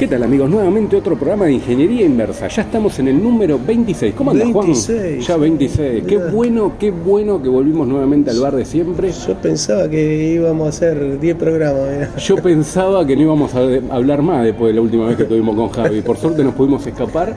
[0.00, 0.48] ¿Qué tal amigos?
[0.48, 2.48] Nuevamente otro programa de Ingeniería Inversa.
[2.48, 4.14] Ya estamos en el número 26.
[4.14, 4.68] ¿Cómo anda Juan?
[4.68, 5.26] 26.
[5.26, 6.04] Ya 26.
[6.06, 6.30] Qué Mirá.
[6.30, 9.12] bueno, qué bueno que volvimos nuevamente al bar de siempre.
[9.12, 12.16] Yo pensaba que íbamos a hacer 10 programas, mirá.
[12.16, 15.24] Yo pensaba que no íbamos a de- hablar más después de la última vez que
[15.24, 16.00] estuvimos con Javi.
[16.00, 17.36] Por suerte nos pudimos escapar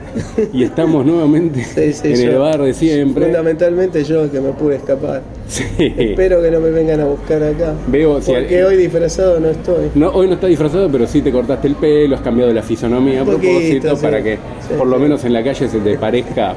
[0.53, 3.25] y estamos nuevamente Sí, sí, en el yo- bar de siempre.
[3.25, 5.21] Fundamentalmente yo que me pude escapar.
[5.49, 5.63] Sí.
[5.77, 7.73] Espero que no me vengan a buscar acá.
[7.87, 9.89] Veo, si Porque hoy disfrazado no estoy.
[9.95, 13.21] No, hoy no está disfrazado, pero sí te cortaste el pelo, has cambiado la fisonomía
[13.21, 14.01] a propósito sí.
[14.03, 16.53] para que Sí, por lo menos en la calle se te parezca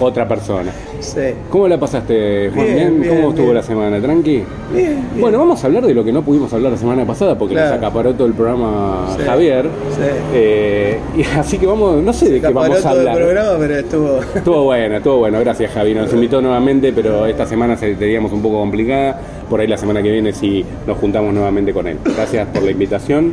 [0.00, 0.70] otra persona.
[1.00, 1.20] Sí.
[1.50, 2.66] ¿Cómo la pasaste, Juan?
[2.66, 3.54] Bien, bien, ¿Cómo estuvo bien.
[3.56, 4.00] la semana?
[4.00, 4.42] ¿Tranqui?
[4.74, 5.04] Bien.
[5.18, 7.70] Bueno, vamos a hablar de lo que no pudimos hablar la semana pasada porque Claro.
[7.70, 9.22] nos acaparó todo el programa Sí.
[9.24, 9.64] Javier.
[9.64, 10.02] Sí.
[10.34, 13.16] Eh, y así que vamos, no sé de qué vamos a todo el hablar.
[13.24, 14.20] programa, pero estuvo.
[14.34, 15.94] Estuvo bueno, estuvo bueno, gracias Javi.
[15.94, 19.20] Nos invitó nuevamente, pero esta semana se teníamos un poco complicada.
[19.50, 21.98] Por ahí la semana que viene sí nos juntamos nuevamente con él.
[22.16, 23.32] Gracias por la invitación.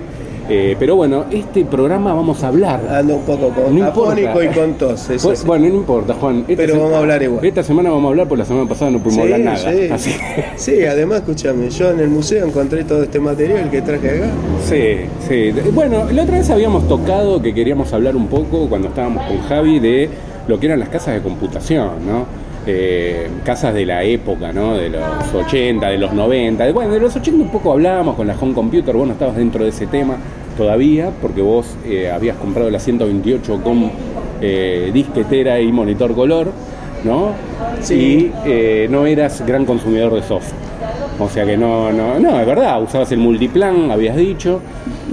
[0.49, 2.81] Eh, pero bueno, este programa vamos a hablar.
[2.89, 3.87] Ando un poco con, No
[4.43, 5.09] y con tos.
[5.09, 5.47] eso Pues, sí.
[5.47, 6.43] Bueno, no importa, Juan.
[6.47, 7.45] Pero vamos a hablar igual.
[7.45, 9.71] Esta semana vamos a hablar, porque la semana pasada no pudimos Sí, hablar nada.
[9.71, 9.89] sí.
[9.91, 10.11] Así
[10.57, 14.27] Sí, además, escúchame, yo en el museo encontré todo este material que traje acá.
[14.63, 14.95] Sí,
[15.27, 15.51] sí.
[15.73, 19.79] Bueno, la otra vez habíamos tocado que queríamos hablar un poco cuando estábamos con Javi
[19.79, 20.09] de
[20.47, 22.25] lo que eran las casas de computación, ¿no?
[22.67, 24.75] Eh, casas de la época, ¿no?
[24.75, 25.01] De los
[25.33, 26.65] 80, de los 90.
[26.65, 29.35] de- Bueno, de los 80 un poco hablábamos con la home computer, vos no estabas
[29.35, 30.17] dentro de ese tema
[30.57, 33.91] todavía, porque vos eh, habías comprado la 128 con
[34.41, 36.51] eh, disquetera y monitor color,
[37.03, 37.33] ¿no?
[37.81, 37.93] Sí.
[37.95, 40.71] Y eh, no eras gran consumidor de software.
[41.19, 44.59] O sea que no, no, no, es verdad, usabas el multiplan, habías dicho,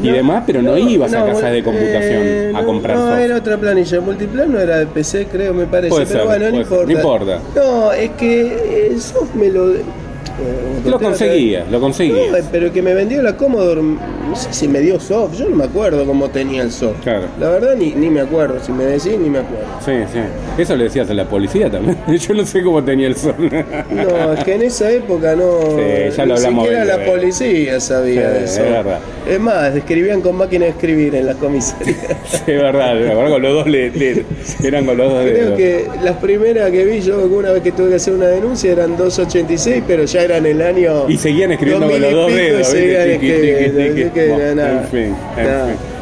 [0.03, 2.97] y No, demás, pero no, ibas a no, casas de computación eh, a no, comprar
[2.97, 4.01] No, era otra planilla.
[4.01, 5.91] Multiplan no era de PC, creo, me parece.
[5.91, 6.87] Puede pero ser, bueno, no importa.
[6.87, 7.41] no importa.
[7.55, 9.73] No, es que el soft me lo.
[10.41, 12.31] Eh, Lo conseguías, lo conseguías.
[12.31, 15.57] No, pero que me vendió la Commodore, no sé si me dio soft, yo no
[15.57, 17.01] me acuerdo cómo tenía el soft.
[17.03, 17.27] Claro.
[17.41, 19.65] La verdad ni, ni me acuerdo, si me decís ni me acuerdo.
[19.85, 20.21] Sí, sí.
[20.63, 21.97] Eso le decías a la policía también.
[22.19, 23.35] Yo no sé cómo tenía el sol.
[23.91, 25.61] No, es que en esa época no.
[25.77, 28.63] Sí, ya lo ni hablamos siquiera veinte la policía sabía de eso.
[28.65, 28.99] es verdad.
[29.29, 31.97] Es más, escribían con máquina de escribir en las comisarías.
[32.47, 32.95] Es verdad,
[33.31, 34.25] con los dos le, le-
[34.65, 35.57] eran con los dos Creo dedos.
[35.59, 38.97] que las primeras que vi yo una vez que tuve que hacer una denuncia eran
[38.97, 41.09] 286, pero ya eran el año.
[41.09, 42.75] Y seguían escribiendo con 2000 los dos dedos.
[42.75, 43.21] En
[44.91, 45.99] fin, en.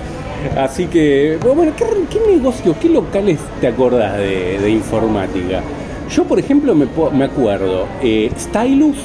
[0.57, 5.61] Así que, bueno, ¿qué, qué negocios, qué locales te acordás de, de informática?
[6.15, 8.97] Yo, por ejemplo, me, me acuerdo, eh, Stylus,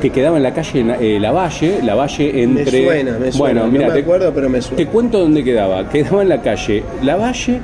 [0.00, 2.84] que quedaba en la calle eh, Lavalle, Lavalle Me entre...
[2.84, 3.38] suena, me suena.
[3.38, 4.76] Bueno, no mira, me te, acuerdo, pero me suena.
[4.76, 5.88] te cuento dónde quedaba.
[5.90, 7.60] Quedaba en la calle Lavalle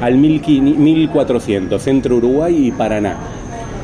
[0.00, 3.16] al 1500 1400, entre Uruguay y Paraná.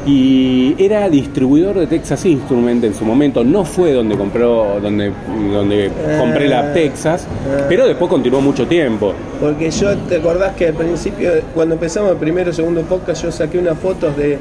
[0.07, 3.43] Y era distribuidor de Texas Instrument en su momento.
[3.43, 5.11] No fue donde compró, donde,
[5.53, 7.65] donde compré la Ah, Texas, ah.
[7.69, 9.13] pero después continuó mucho tiempo.
[9.41, 13.33] Porque yo, ¿te acordás que al principio, cuando empezamos el primero o segundo podcast, yo
[13.33, 14.39] saqué unas fotos de,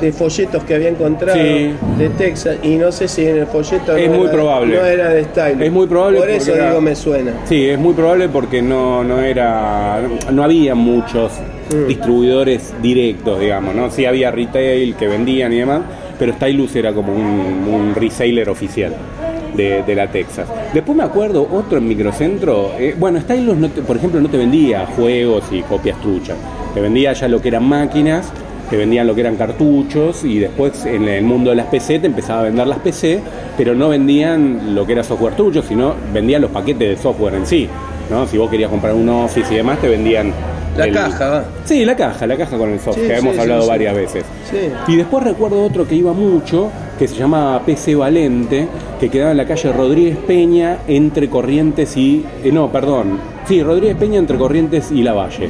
[0.00, 1.72] de folletos que había encontrado Sí.
[1.98, 4.76] de Texas y no sé si en el folleto Es no muy era- probable.
[4.76, 5.62] no era de Style.
[5.62, 7.32] Es muy probable Por eso era- digo me suena.
[7.44, 10.00] Sí, es muy probable porque no, no era,
[10.32, 11.32] no había muchos
[11.72, 11.88] Mm.
[11.88, 13.90] distribuidores directos, digamos, ¿no?
[13.90, 15.82] Sí había retail que vendían y demás,
[16.18, 18.94] pero Stylus era como un, reseller oficial
[19.54, 20.46] de, la Texas.
[20.74, 24.86] Después me acuerdo otro en microcentro, eh, bueno, Stylus, no por ejemplo, no te vendía
[24.86, 26.36] juegos y copias truchas,
[26.74, 28.30] te vendía ya lo que eran máquinas,
[28.68, 32.06] te vendían lo que eran cartuchos y después en el mundo de las PC te
[32.06, 33.20] empezaba a vender las PC,
[33.56, 37.46] pero no vendían lo que era software trucho, sino vendían los paquetes de software en
[37.46, 37.68] sí.
[38.10, 38.26] ¿no?
[38.26, 40.32] Si vos querías comprar un Office y demás, te vendían...
[40.76, 41.44] La el- caja, va.
[41.64, 43.68] Sí, la caja, la caja con el software, Sí, que sí, hemos sí, hablado sí.
[43.68, 44.24] varias veces.
[44.50, 44.56] Sí.
[44.92, 48.68] Y después recuerdo otro que iba mucho, que se llama PC Valente,
[49.00, 52.24] que quedaba en la calle Rodríguez Peña, entre Corrientes y...
[52.44, 53.18] eh, no, perdón.
[53.46, 55.48] Sí, Rodríguez Peña entre Corrientes y La Valle.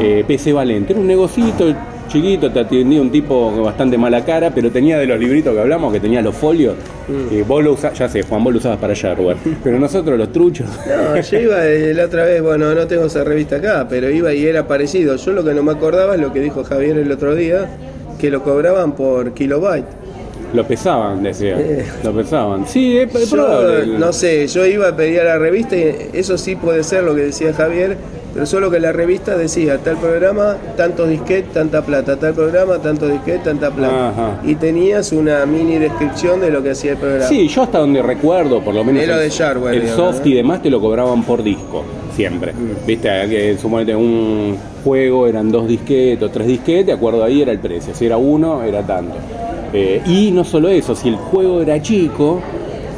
[0.00, 0.92] Eh, PC Valente.
[0.92, 1.74] Era un negocito
[2.10, 5.92] chiquito, te atendía un tipo bastante mala cara, pero tenía de los libritos que hablamos,
[5.92, 6.74] que tenía los folios.
[7.08, 7.34] Mm.
[7.34, 9.36] Y vos lo usabas, ya sé, Juan, vos lo usabas para shareware.
[9.64, 10.68] Pero nosotros los truchos...
[10.86, 14.32] No, yo iba eh, la otra vez, bueno, no tengo esa revista acá, pero iba
[14.34, 15.16] y era parecido.
[15.16, 17.68] Yo lo que no me acordaba es lo que dijo Javier el otro día,
[18.18, 19.99] que lo cobraban por kilobyte.
[20.52, 21.56] Lo pesaban, decía.
[21.58, 21.86] Eh.
[22.02, 22.66] Lo pesaban.
[22.66, 23.98] Sí, es, es Yo, probable.
[23.98, 27.14] no sé, yo iba a pedir a la revista y eso sí puede ser lo
[27.14, 27.96] que decía Javier,
[28.32, 33.10] pero solo que la revista decía tal programa, tantos disquetes, tanta plata, tal programa, tantos
[33.10, 34.08] disquetes, tanta plata.
[34.10, 34.40] Ajá.
[34.44, 37.26] Y tenías una mini descripción de lo que hacía el programa.
[37.26, 40.26] Sí, yo hasta donde recuerdo, por lo menos lo el, de Shareware, el digamos, soft
[40.26, 42.52] y demás te lo cobraban por disco, siempre.
[42.86, 47.52] Viste, que suponete un juego eran dos disquetes o tres disquetes, de acuerdo ahí era
[47.52, 47.94] el precio.
[47.94, 49.14] Si era uno, era tanto.
[49.72, 52.40] Eh, y no solo eso, si el juego era chico,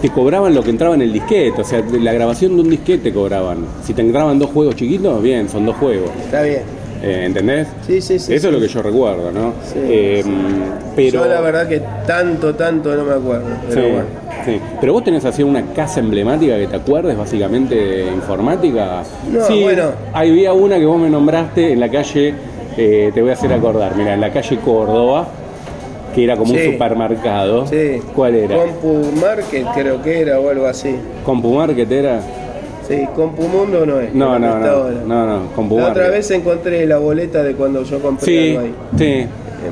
[0.01, 2.71] te cobraban lo que entraba en el disquete, o sea, de la grabación de un
[2.71, 3.59] disquete cobraban.
[3.85, 6.11] Si te entraban dos juegos chiquitos, bien, son dos juegos.
[6.25, 6.63] Está bien.
[7.05, 7.67] Eh, ¿Entendés?
[7.87, 8.33] Sí, sí, sí.
[8.33, 8.47] Eso sí.
[8.47, 9.53] es lo que yo recuerdo, ¿no?
[9.65, 10.31] Sí, Eh, sí.
[10.95, 13.47] Pero, Yo la verdad que tanto, tanto no me acuerdo.
[13.69, 14.05] Pero sí, bueno.
[14.45, 14.61] sí.
[14.81, 19.03] Pero vos tenés así una casa emblemática que te acuerdes, básicamente informática.
[19.33, 19.85] No, sí, bueno.
[20.13, 22.35] Había una que vos me nombraste en la calle,
[22.77, 25.27] eh, te voy a hacer acordar, mira, en la calle Córdoba,
[26.15, 26.61] que era como Sí.
[26.67, 27.67] un supermercado.
[27.67, 28.01] Sí.
[28.15, 28.57] ¿Cuál era?
[28.57, 30.95] Compu Market creo que era o algo así.
[31.25, 32.21] ¿Compumarket era?
[32.89, 34.13] Sí, Compu Mundo no es.
[34.15, 34.95] No, no, no, ahora.
[35.07, 35.97] no, no, La Compumarket.
[35.97, 38.75] otra vez encontré la boleta de cuando yo compré Sí, algo ahí.
[38.99, 39.27] sí.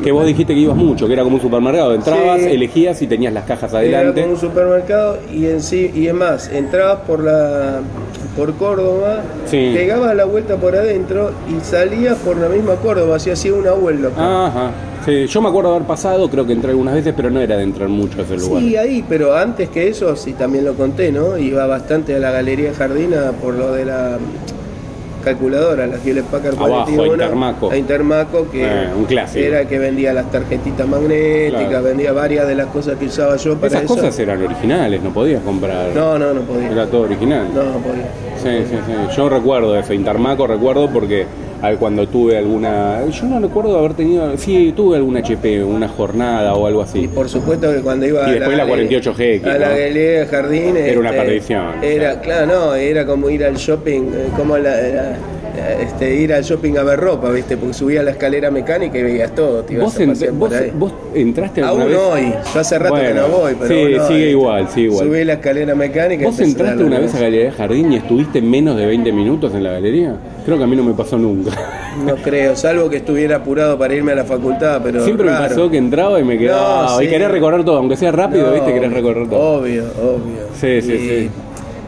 [0.05, 1.93] Que vos dijiste que ibas mucho, que era como un supermercado.
[1.93, 2.51] Entrabas, Sí.
[2.53, 4.21] elegías y tenías las cajas Era adelante.
[4.23, 7.81] como un supermercado y en sí, y es más, entrabas por la
[8.37, 9.73] por Córdoba, Sí.
[9.75, 14.09] pegabas la vuelta por adentro y salías por la misma Córdoba, así hacía una vuelta.
[14.17, 14.71] Ajá.
[15.05, 17.63] Sí, yo me acuerdo haber pasado, creo que entré algunas veces, pero no era de
[17.63, 18.63] entrar mucho a ese lugar.
[18.63, 21.39] Sí, ahí, pero antes que eso, sí también lo conté, ¿no?
[21.39, 24.19] Iba bastante a la Galería Jardina por lo de la
[25.21, 27.13] calculadora, la Hewlett Packard Abajo, 41.
[27.15, 27.71] Intermaco.
[27.71, 29.45] A Intermaco, que Eh, un clásico.
[29.45, 31.85] era que vendía las tarjetitas magnéticas, Claro.
[31.85, 33.95] vendía varias de las cosas que usaba yo para Esas eso.
[33.95, 35.89] cosas eran originales, no podías comprar.
[35.95, 36.71] No, no, no podía.
[36.71, 37.47] Era todo original.
[37.55, 38.07] No, no podía.
[38.43, 39.17] Sí, sí, sí.
[39.17, 41.27] Yo recuerdo ese Intermaco, recuerdo porque
[41.79, 43.05] cuando tuve alguna.
[43.11, 44.37] Yo no recuerdo haber tenido.
[44.39, 47.09] Sí, tuve algún HP, una jornada o algo Y así.
[47.09, 50.77] por supuesto que cuando iba Y a después la galería- 48GX, a la galería Jardín
[50.77, 52.21] Era una este, perdición, Era, o sea.
[52.23, 54.71] claro, no, era como ir al shopping, eh, como la,
[55.81, 57.57] este, ir al shopping a ver ropa, ¿viste?
[57.57, 61.63] Porque subía la escalera mecánica y veías todo, te ibas ¿Vos, por vos, vos entraste
[61.63, 62.01] alguna Aún vez?
[62.01, 65.07] hoy, yo hace rato que no voy, pero sí, sigue igual, sigue igual.
[65.07, 67.19] Subí la escalera mecánica y ¿Vos entraste una vez a.
[67.21, 70.17] Galería de Jardín y estuviste menos de 20 minutos en la galería?
[70.45, 71.51] Creo que a mí no me pasó nunca.
[72.07, 75.69] No creo, salvo que estuviera apurado para irme a la facultad, pero Siempre me pasó
[75.69, 76.87] que entraba y me quedaba.
[76.93, 77.11] No, Y sí.
[77.11, 78.73] querés recorrer todo, aunque sea rápido, No, ¿viste?
[78.73, 79.59] Querés recorrer todo.
[79.59, 80.47] Obvio, obvio.
[80.59, 81.31] Sí, sí, Y- sí.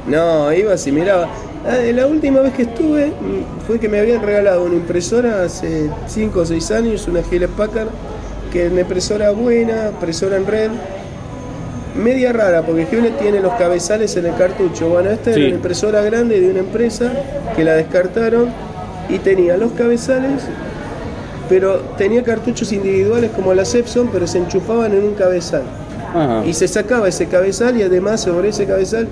[0.08, 1.28] No, iba así, miraba.
[1.64, 5.88] Ah, La última vez que estuve mm, fue que me habían regalado una impresora hace
[6.06, 7.88] 5 o 6 años, una Hewlett Packard,
[8.52, 10.70] que es una impresora buena, impresora en red,
[12.02, 14.88] media rara, porque Hewlett tiene los cabezales en el cartucho.
[14.88, 15.38] Bueno, esta Sí.
[15.40, 17.12] era una impresora grande de una empresa
[17.54, 18.48] que la descartaron
[19.08, 20.42] y tenía los cabezales,
[21.48, 25.62] pero tenía cartuchos individuales como la Epson, pero se enchufaban en un cabezal.
[26.14, 26.42] Ajá.
[26.44, 29.06] Y se sacaba ese cabezal y además sobre ese cabezal,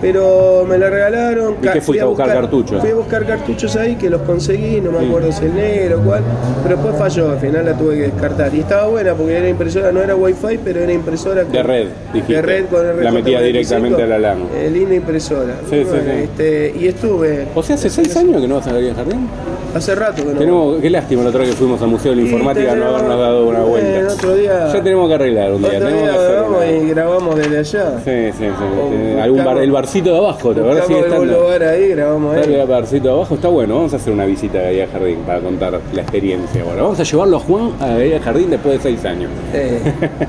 [0.00, 1.54] pero me la regalaron.
[1.54, 2.80] ¿Y qué fuiste fui a buscar cartuchos?
[2.80, 5.06] Fui a buscar cartuchos ahí que los conseguí, no me Sí.
[5.06, 6.22] acuerdo si el negro o cuál,
[6.62, 8.54] pero después falló, al final la tuve que descartar.
[8.54, 11.86] Y estaba buena porque era impresora, no era wifi, pero era impresora con- De red,
[12.12, 12.34] dijiste.
[12.34, 14.38] De red con el La metía directamente a la LAN.
[14.54, 15.54] Eh, linda impresora.
[15.68, 16.10] Sí, sí, Bueno, sí.
[16.24, 17.46] este, y estuve.
[17.54, 19.28] O sea, hace seis años que no vas a Galería de Jardín.
[19.74, 20.38] Hace rato que no.
[20.38, 22.94] Tenemos, qué lástima la otra vez que fuimos al Museo de la Informática no tenemos-
[22.94, 23.90] habernos dado una vuelta.
[23.92, 25.68] Bueno, otro día- Ya tenemos que arreglar un día.
[25.68, 27.90] Otro tenemos día que hacer grabamos una- y grabamos desde allá.
[28.04, 29.20] Sí, sí, sí.
[29.20, 30.86] Algún bar- el barcito de abajo, ¿te acuerdas?
[30.86, 31.44] Sigue Buscamos algún estando.
[31.48, 32.54] lugar ahí, grabamos Está ahí.
[32.60, 33.74] el barcito de abajo, está bueno.
[33.76, 36.64] Vamos a hacer una visita a Galería Jardín para contar la experiencia.
[36.64, 39.30] Bueno, vamos a llevarlo a Juan a Galería Jardín después de seis años.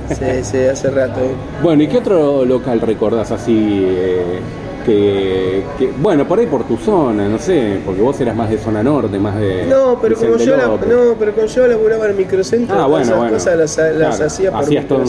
[0.09, 1.19] Sí, sí, hace rato.
[1.19, 1.31] eh.
[1.61, 3.85] Bueno, ¿y qué otro local recordás así?
[3.87, 4.39] eh,
[4.85, 8.57] que, que- bueno, por ahí por tu zona, no sé, porque vos eras más de
[8.57, 9.65] zona norte, más de.
[9.67, 13.03] No, pero como yo, la- no, pero como yo laboraba en el microcentro, Ah, bueno,
[13.05, 13.33] esas bueno.
[13.33, 15.03] cosas las, las Claro, hacía por Hacías todo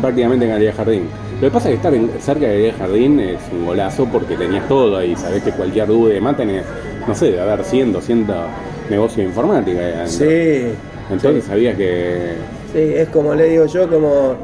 [0.00, 1.02] prácticamente en Galería Jardín.
[1.40, 4.36] Lo que pasa es que estar en- cerca de Galería Jardín es un golazo porque
[4.36, 5.14] tenías todo ahí.
[5.14, 6.64] Sabés que cualquier duda y demás tenés,
[7.06, 8.36] no sé, debe haber 100, 200
[8.90, 9.80] negocios de informática.
[9.80, 10.08] ahí.
[10.08, 10.72] Sí,
[11.12, 12.32] Entonces sabías que.
[12.72, 14.34] sí, es como le digo yo, como,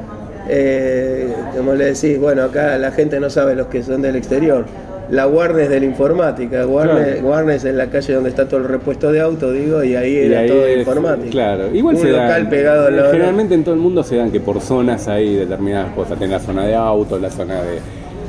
[0.48, 4.64] eh, como le decís, bueno, acá la gente no sabe los que son del exterior.
[5.10, 7.28] La Warnes de la informática, Warnes, Claro.
[7.28, 10.18] Warnes es la calle donde está todo el repuesto de auto, digo, y ahí y
[10.18, 11.30] era ahí todo es- informática.
[11.30, 13.10] Claro, igual Un se local dan- pegado lado.
[13.12, 16.18] Generalmente en todo el mundo se dan que por zonas hay determinadas cosas.
[16.18, 17.78] Tenés la zona de autos, la zona de.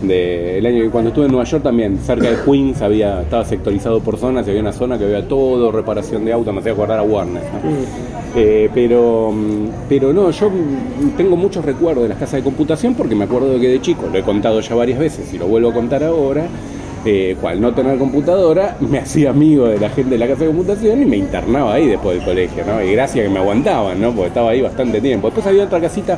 [0.02, 4.00] De- el año cuando estuve en Nueva York también, cerca de Queens había, estaba sectorizado
[4.00, 7.00] por zonas y había una zona que había todo, reparación de autos, me hacía acordar
[7.00, 7.44] a Warner.
[7.64, 7.70] ¿no?
[7.72, 7.75] Mm.
[8.38, 10.52] Eh, pero, mm, pero no, yo
[11.16, 14.08] tengo muchos recuerdos de las casas de computación porque me acuerdo de que de chico,
[14.12, 16.46] lo he contado ya varias veces y lo vuelvo a contar ahora,
[17.05, 20.47] eh, cual no tener computadora, me hacía amigo de la gente de la casa de
[20.47, 22.81] computación y me internaba ahí después del colegio, ¿no?
[22.81, 24.12] Y gracias que me aguantaban, ¿no?
[24.12, 25.27] Porque estaba ahí bastante tiempo.
[25.27, 26.17] Después había otra casita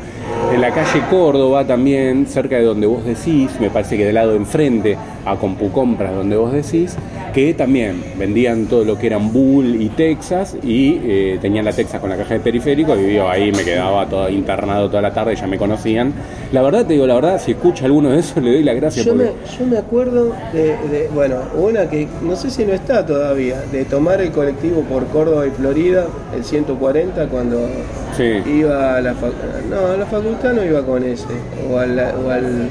[0.54, 4.32] en la calle Córdoba también, cerca de donde vos decís, me parece que del lado
[4.32, 4.98] de enfrente,
[5.32, 6.96] a CompuCompras, donde vos decís,
[7.34, 12.00] que también vendían todo lo que eran Bull y Texas y eh, tenían la Texas
[12.00, 15.36] con la caja de periférico y yo ahí me quedaba todo internado toda la tarde,
[15.36, 16.14] ya me conocían.
[16.52, 19.04] La verdad, te digo la verdad, si escucha alguno de esos le doy la gracia
[19.04, 19.40] Yo me, porque...
[19.60, 23.86] yo me acuerdo de, de- bueno, una que no sé si no está todavía, de
[23.86, 27.68] tomar el colectivo por Córdoba y Florida, el 140, cuando
[28.16, 28.42] Sí.
[28.50, 31.26] iba a la facultad, no, a la facultad no iba con ese,
[31.72, 32.70] o, al- o al,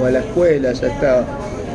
[0.00, 1.24] o a la escuela, ya estaba.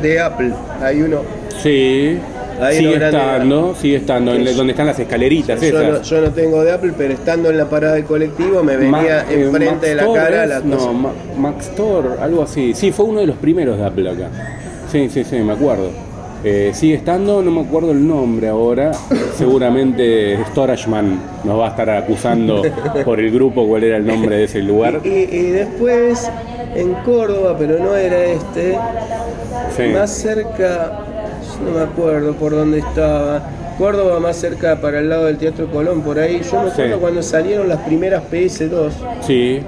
[0.04, 0.50] De Apple,
[0.82, 1.22] hay uno.
[1.62, 2.18] Sí.
[2.60, 3.16] Ahí sigue grande.
[3.18, 6.08] estando, sigue estando, donde están las escaleritas Yo no, esas.
[6.08, 9.42] yo no tengo de Apple, pero estando en la parada del colectivo me venía eh,
[9.42, 10.86] enfrente Max de la Torres, cara la cosa.
[10.86, 12.72] No, Ma- Max Thor, algo así.
[12.74, 14.28] Sí, fue uno de los primeros de Apple acá.
[14.92, 15.88] Sí, sí, sí, me acuerdo.
[16.46, 18.92] Eh, sigue estando, no me acuerdo el nombre ahora.
[19.36, 22.62] Seguramente StorageMan nos va a estar acusando
[23.04, 25.00] por el grupo cuál era el nombre de ese lugar.
[25.04, 26.30] Y, y después
[26.74, 28.76] en Córdoba, pero no era este,
[29.76, 29.84] Sí.
[29.94, 31.00] más cerca,
[31.64, 33.42] no me acuerdo por dónde estaba.
[33.78, 36.40] Córdoba más cerca para el lado del Teatro Colón, por ahí.
[36.48, 37.00] Yo me acuerdo Sí.
[37.00, 38.92] cuando salieron las primeras PS2.
[39.22, 39.60] Sí,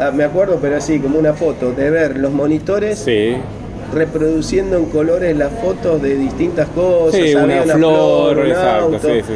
[0.00, 3.36] Ah, me acuerdo, pero así, como una foto, de ver los monitores sí.
[3.94, 7.20] Reproduciendo en colores las fotos de distintas cosas.
[7.20, 9.34] Sí, había una flor, un exacto, auto, sí, sí.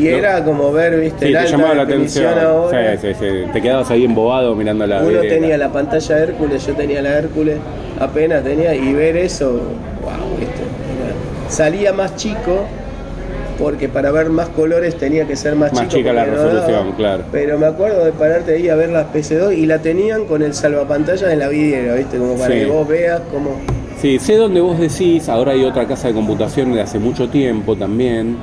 [0.00, 2.38] Y era como ver, viste, Sí, la te llamaba la atención.
[2.38, 2.96] ahora.
[2.96, 3.26] Sí, sí, sí.
[3.52, 7.56] Te quedabas ahí embobado mirando la Uno tenía la pantalla Hércules, yo tenía la Hércules,
[7.98, 9.50] apenas tenía, y ver eso,
[10.02, 10.54] wow, ¿viste?
[10.54, 12.66] Era- salía más chico,
[13.58, 15.96] porque para ver más colores tenía que ser más, Más chico.
[15.96, 16.96] chica la no resolución, daba.
[16.96, 17.24] claro.
[17.32, 20.54] Pero me acuerdo de pararte ahí a ver las PC2 y la tenían con el
[20.54, 22.16] salvapantalla en la vidriera, ¿viste?
[22.16, 22.60] Como para Sí.
[22.60, 23.60] que vos veas cómo.
[24.00, 27.76] Sí, sé dónde vos decís, ahora hay otra casa de computación de hace mucho tiempo
[27.76, 28.36] también,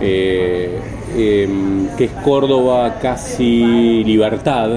[0.00, 0.78] eh,
[1.16, 4.70] em, que es Córdoba casi Libertad,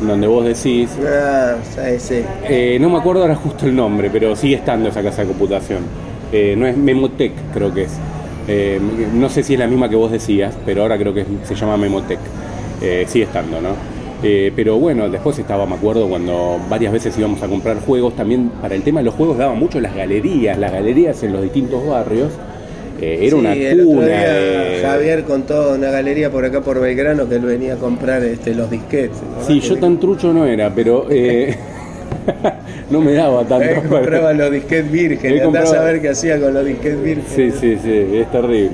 [0.00, 2.24] donde vos decís, Ah, sea, ese.
[2.48, 5.80] eh, no me acuerdo ahora justo el nombre, pero sigue estando esa casa de computación.
[6.32, 7.92] Eh, no es Memotec, creo que es.
[9.14, 11.76] No sé si es la misma que vos decías, pero ahora creo que se llama
[11.76, 12.18] Memotec.
[12.80, 13.70] Eh, sigue estando, ¿no?
[14.28, 18.48] Eh, pero bueno, después estaba, me acuerdo, cuando varias veces íbamos a comprar juegos, también
[18.60, 21.86] para el tema de los juegos daban mucho las galerías, las galerías en los distintos
[21.86, 22.32] barrios.
[23.00, 26.60] Eh, era Sí, una el otro cuna día de- Javier contó una galería por acá
[26.62, 29.18] por Belgrano que él venía a comprar este, los disquetes.
[29.46, 31.54] Sí, yo tan trucho no era, pero eh,
[32.90, 33.64] no me daba tanto.
[33.64, 34.90] Él para- compraba los disquetes
[35.46, 37.24] andás compraba- a ver qué hacía con los disquetes virgen.
[37.28, 38.70] Sí, sí, sí, es terrible.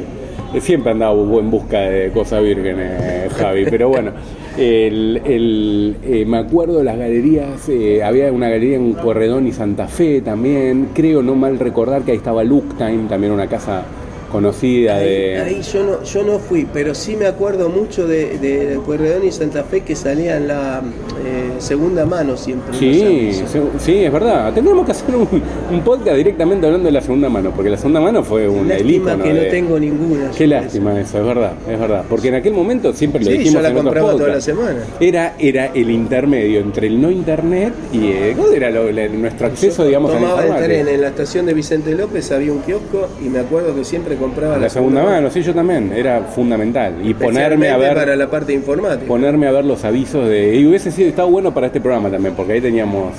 [0.60, 4.12] Siempre andaba en busca de cosas vírgenes, Javi, pero bueno,
[4.58, 9.52] el, el, eh, me acuerdo de las galerías, eh, había una galería en Corredón y
[9.52, 13.84] Santa Fe también, creo no mal recordar que ahí estaba Look Time, también una casa
[14.32, 15.38] conocida de...
[15.40, 19.30] ahí yo no yo no fui, pero sí me acuerdo mucho de, de Corredón y
[19.30, 20.82] Santa Fe que salía en la
[21.24, 22.76] eh, segunda mano siempre.
[22.76, 24.52] Sí, se- sí, es verdad.
[24.54, 25.28] Tendríamos que hacer un,
[25.70, 28.78] un podcast directamente hablando de la segunda mano, porque la segunda mano fue un el
[28.78, 30.30] Lástima que no de- tengo ninguna.
[30.36, 32.04] Qué yo lástima eso, es verdad, es verdad.
[32.08, 34.40] Porque en aquel momento siempre lo Sí, dijimos yo la en otros compraba toda la
[34.40, 34.78] semana.
[34.98, 39.46] Era, era el intermedio entre el no internet y eh, ¿cuál era lo- la- nuestro
[39.48, 40.74] acceso, digamos, a la Tomaba el informática?
[40.82, 44.16] tren en la estación de Vicente López, había un kiosco y me acuerdo que siempre
[44.22, 46.94] compraba La segunda mano, sí, yo también, era fundamental.
[47.04, 49.06] Y ponerme a ver para la parte informática.
[49.06, 50.56] ponerme a ver los avisos de.
[50.56, 53.12] Y hubiese sido estado bueno para este programa también, porque ahí teníamos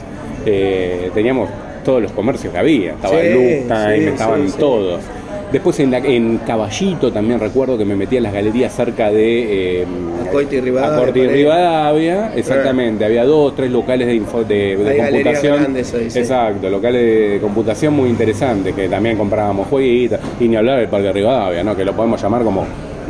[0.46, 1.50] eh, teníamos
[1.84, 2.92] todos los comercios que había.
[2.94, 4.58] Estaba Sí, el Look Time, sí, estaban sí.
[4.58, 5.02] todos.
[5.54, 9.84] Después en, la- en Caballito también recuerdo que me metía en las galerías cerca de
[9.84, 9.86] eh,
[10.28, 11.28] Acoite y Rivadavia, Acoite y.
[11.28, 13.06] Rivadavia, exactamente.
[13.06, 14.76] Había dos, tres locales de, info- de,
[15.12, 15.58] computación.
[15.60, 16.20] grandes ahí, sí.
[16.20, 17.02] Exacto, locales
[17.34, 20.20] de computación muy interesantes que también comprábamos jueguitos.
[20.40, 21.76] Y ni hablar del Parque de Rivadavia, ¿no?
[21.76, 22.66] que lo podemos llamar como,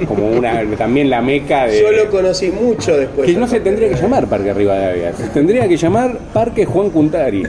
[0.07, 1.81] como una también la meca de.
[1.81, 3.29] Yo lo conocí mucho después.
[3.29, 7.43] Que no se tendría que llamar Parque Rivadavia, se tendría que llamar Parque Juan Cuntari.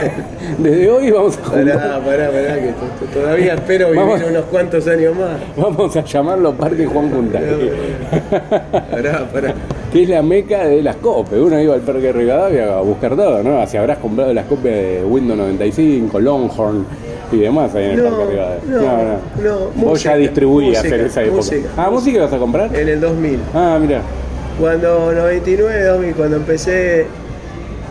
[0.58, 2.72] Desde hoy vamos a juntar- Pará, pará, pará, que
[3.12, 4.22] todavía espero vivir Vamos.
[4.28, 5.36] unos cuantos años más.
[5.56, 7.70] vamos a llamarlo Parque Juan Cuntari.
[8.90, 9.54] Pará, pará.
[9.92, 11.40] Que es la meca de las copias.
[11.40, 13.66] Uno iba al Parque Rivadavia a buscar todo, ¿no?
[13.66, 16.84] Si habrás comprado las copias de Windows 95, Longhorn
[17.32, 18.60] y demás ahí en el No, Parque Rivadavia.
[18.66, 21.36] no, no, Vos música, ya distribuías música, en esa época.
[21.36, 21.68] música.
[21.76, 22.76] ah, ¿música vas a comprar?
[22.76, 23.38] En el 2000.
[23.54, 24.00] Ah, mira.
[24.60, 27.06] Cuando 99, 2000, cuando empecé.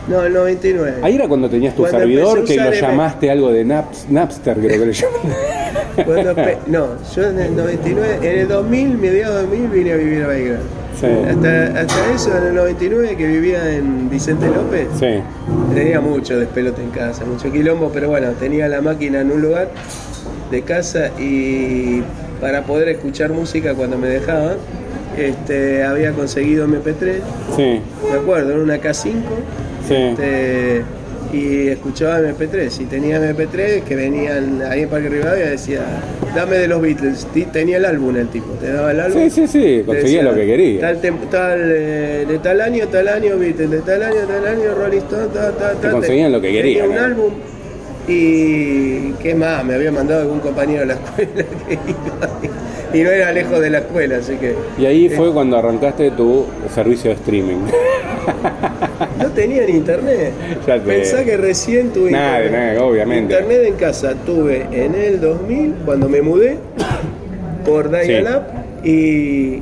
[0.07, 0.97] No, el 99.
[1.01, 4.79] Ahí era cuando tenías tu Cuando servidor que lo llamaste algo de Naps- Napster, creo
[4.81, 6.57] que le llamaste.
[6.67, 10.27] No, yo en el 99, en el 2000, mediados de 2000, vine a vivir a
[10.27, 10.84] Belgrano.
[10.99, 11.07] Sí.
[11.07, 15.21] Hasta, hasta eso, en el 99, que vivía en Vicente López, Sí.
[15.73, 19.69] tenía mucho despelote en casa, mucho quilombo, pero bueno, tenía la máquina en un lugar
[20.51, 22.01] de casa y
[22.39, 24.57] para poder escuchar música cuando me dejaban,
[25.17, 27.21] este, había conseguido MP3,
[27.55, 27.81] Sí.
[28.11, 29.13] me acuerdo, en una K5,
[29.87, 29.93] Sí.
[29.95, 30.81] este,
[31.33, 32.81] y escuchaba MP3.
[32.81, 35.81] Y tenía MP3 que venían ahí en Parque Rivadavia decía,
[36.35, 37.27] dame de los Beatles.
[37.51, 39.23] Tenía el álbum el tipo, te daba el álbum.
[39.23, 40.81] Sí, sí, sí, te conseguía lo que quería.
[41.29, 45.27] Tal, eh, de tal año, tal año, Beatles, de tal año, tal año, Rolling Stone,
[45.33, 45.91] tal, tal, tal.
[45.91, 46.99] conseguían lo que Tenía querían, un ¿eh?
[46.99, 47.33] álbum.
[48.07, 51.31] Y qué más, me había mandado algún compañero de la escuela
[51.67, 52.29] que iba,
[52.93, 56.45] y no era lejos de la escuela, así que Y ahí fue cuando arrancaste tu
[56.73, 57.57] servicio de streaming.
[59.19, 60.31] no tenían internet.
[60.67, 60.77] Ya.
[60.81, 62.73] Pensá que recién tuve Nada, internet.
[62.75, 63.33] nada, obviamente.
[63.33, 66.57] Internet en casa tuve en el 2000, cuando me mudé,
[67.65, 68.43] por Dial-Up,
[68.85, 69.59] y,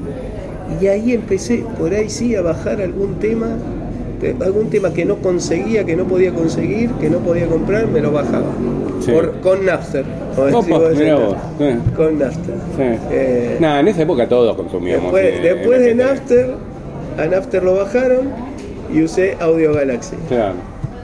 [0.81, 3.47] y ahí empecé, por ahí sí, a bajar algún tema,
[4.41, 8.11] algún tema que no conseguía, que no podía conseguir, que no podía comprar, me lo
[8.11, 8.45] bajaba.
[9.01, 9.11] Sí.
[9.11, 10.05] Por- con Napster.
[10.37, 11.77] Opa, vos, eh.
[11.95, 12.55] Con Napster.
[12.77, 12.83] Sí.
[13.11, 15.13] Eh, Nada, en esa época todos consumíamos.
[15.13, 15.95] Después, eh, después de MP3.
[15.95, 16.47] Napster,
[17.17, 18.29] a Napster lo bajaron
[18.93, 20.15] y usé Audio Galaxy.
[20.27, 20.53] Claro.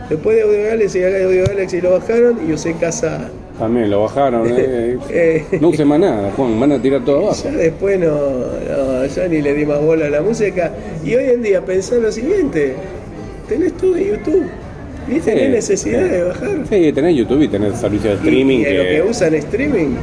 [0.10, 3.30] Después de Audio Galaxy, Audio Galaxy lo bajaron y usé Casa.
[3.60, 4.48] También lo bajaron.
[4.50, 4.98] eh.
[5.10, 7.44] Eh, No use más nada, Juan, van a tirar todo abajo.
[7.44, 10.72] ya después no, no, ya ni le di más bola a la música.
[11.04, 12.76] Y hoy en día pensá lo siguiente,
[13.48, 14.46] tenés todo en YouTube.
[15.08, 15.32] ¿Viste?
[15.32, 16.10] Sí, Tenés necesidad sí.
[16.10, 16.50] de bajar.
[16.70, 18.60] Sí, tenés YouTube y tenés servicio de streaming.
[18.60, 19.96] y, lo que usan streaming,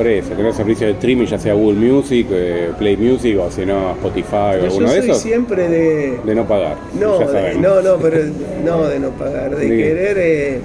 [0.00, 3.66] Por eso, tenés servicio de streaming, ya sea Google Music, eh, Play Music o si
[3.66, 6.18] no Spotify o yo alguno de soy esos, siempre de...
[6.24, 6.78] de no pagar.
[6.98, 8.16] No, de- no, no, pero
[8.64, 10.60] no de no pagar, de querer, eh,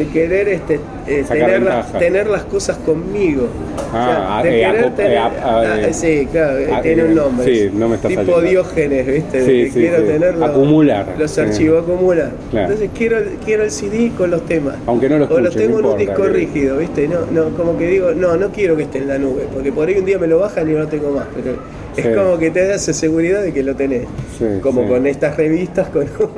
[0.00, 3.48] de querer este, eh, tener, las, tener las cosas conmigo.
[3.92, 7.44] Ah, de querer tener- sí, claro, eh, ah, tiene eh, un nombre.
[7.54, 8.48] sí, no me está tipo saliendo.
[8.50, 9.42] Diógenes, ¿viste?
[9.42, 12.30] De Sí, quiero tener los, Acumular, los archivos, acumular.
[12.50, 12.66] Claro.
[12.72, 14.76] Entonces quiero, quiero el CD con los temas.
[14.86, 17.08] Aunque no lo O los escuche, tengo no en un disco que- rígido, ¿viste?
[17.08, 19.86] No, no, como que digo, no, no quiero que esté en la nube, porque por
[19.86, 21.56] ahí un día me lo bajan y no lo tengo más, pero
[21.96, 22.10] es Sí.
[22.14, 24.06] como que te da esa seguridad de que lo tenés.
[24.38, 24.88] Sí, como sí.
[24.88, 26.30] con estas revistas, con un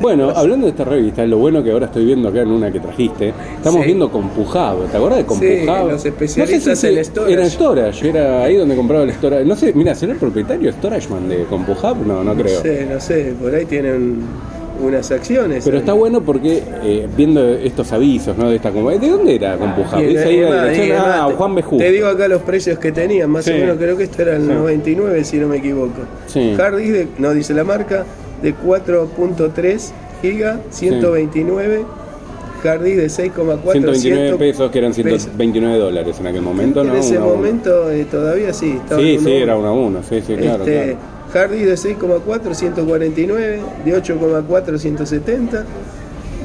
[0.00, 0.38] Bueno, cosas.
[0.42, 3.32] hablando de esta revista, lo bueno que ahora estoy viendo acá en una que trajiste,
[3.56, 4.84] estamos viendo Compujado.
[4.84, 5.90] ¿Te acuerdas de Compujado?
[5.90, 7.32] los especialistas en storage.
[7.32, 9.44] Era storage, era ahí donde compraba el storage.
[9.44, 11.96] No sé, mira, ¿será el propietario StorageMan de Compujado?
[12.06, 12.56] No, no creo.
[12.56, 14.20] No sé, no sé, por ahí tienen
[14.80, 15.64] unas acciones.
[15.64, 15.80] Pero ahí.
[15.80, 18.48] está bueno porque eh, viendo estos avisos, ¿no?
[18.50, 21.78] De esta ¿De dónde era y Ah, Juan Bejú.
[21.78, 23.52] Te digo acá los precios que tenían, más Sí.
[23.52, 24.48] o menos creo que esto era el Sí.
[24.48, 26.02] 99 si no me equivoco.
[26.26, 26.54] Sí.
[26.58, 28.04] Hard disk, de- no dice la marca,
[28.42, 29.92] de 4.3
[30.22, 31.84] giga, 129.
[32.64, 35.22] Hard disk de 6,4 129 100 pesos, que eran pesos.
[35.22, 36.92] 129 dólares en aquel momento, ¿no?
[36.92, 38.78] En ese momento eh, todavía sí.
[38.82, 39.72] estaba Sí, sí, uno era uno.
[39.74, 40.98] uno a uno, sí, sí, claro, Este, claro.
[41.34, 45.64] Hard disk de 6,4, 149, de 8,4, 170,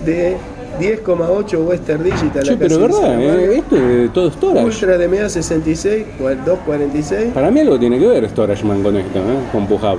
[0.05, 0.35] de
[0.79, 2.43] 10,8 Western Digital.
[2.43, 4.65] Che, pero verdad, eh, esto es todo storage.
[4.65, 7.31] Ultra de MEA 66, cual- 246.
[7.33, 9.21] Para mí algo tiene que ver StorageMan con esto, ¿eh?
[9.51, 9.97] Con Pujab.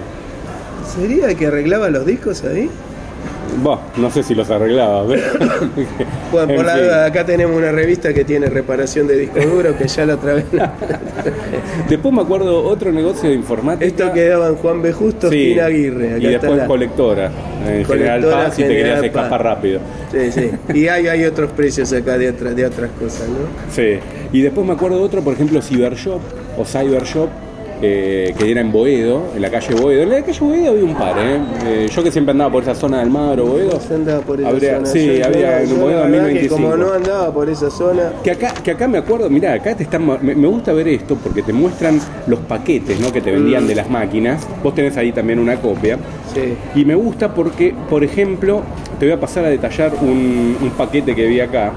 [0.95, 2.69] ¿Sería el que arreglaba los discos ahí?
[3.63, 5.23] Bah, no sé si los arreglaba, pero...
[6.31, 10.05] Por la duda, acá tenemos una revista que tiene reparación de disco duro, que ya
[10.07, 10.45] la otra vez.
[11.89, 13.85] Después me acuerdo otro negocio de informática.
[13.87, 14.93] Esto quedaba en Juan B.
[14.93, 16.19] Justo, Sí, Tina Aguirre.
[16.19, 17.31] Y después la- colectora.
[17.67, 19.81] En General Colectora Paz y te querías General escapar rápido.
[20.13, 20.51] Sí, sí.
[20.75, 23.47] Y hay, hay otros precios acá de, otra- de otras cosas, ¿no?
[23.73, 23.99] Sí.
[24.33, 26.21] Y después me acuerdo otro, por ejemplo, Cybershop
[26.59, 27.29] o Cybershop,
[27.83, 30.03] eh, que era en Boedo, en la calle Boedo.
[30.03, 31.39] En la calle Boedo había un par, ¿eh?
[31.67, 33.79] Eh, yo que siempre andaba por esa zona del Magro, Boedo.
[33.95, 34.87] Andaba por esa Habría- zona.
[34.87, 36.55] sí, Yo- había en Boedo en verdad que 1025.
[36.57, 39.83] como no andaba por esa zona, Que acá, que acá me acuerdo, mirá, acá te
[39.83, 43.13] están, me, me gusta ver esto porque te muestran los paquetes ¿no?
[43.13, 44.47] que te vendían de las máquinas.
[44.63, 45.99] Vos tenés ahí también una copia.
[46.35, 46.55] sí.
[46.75, 48.63] Y me gusta porque, por ejemplo,
[48.99, 51.73] te voy a pasar a detallar un, un paquete que vi acá.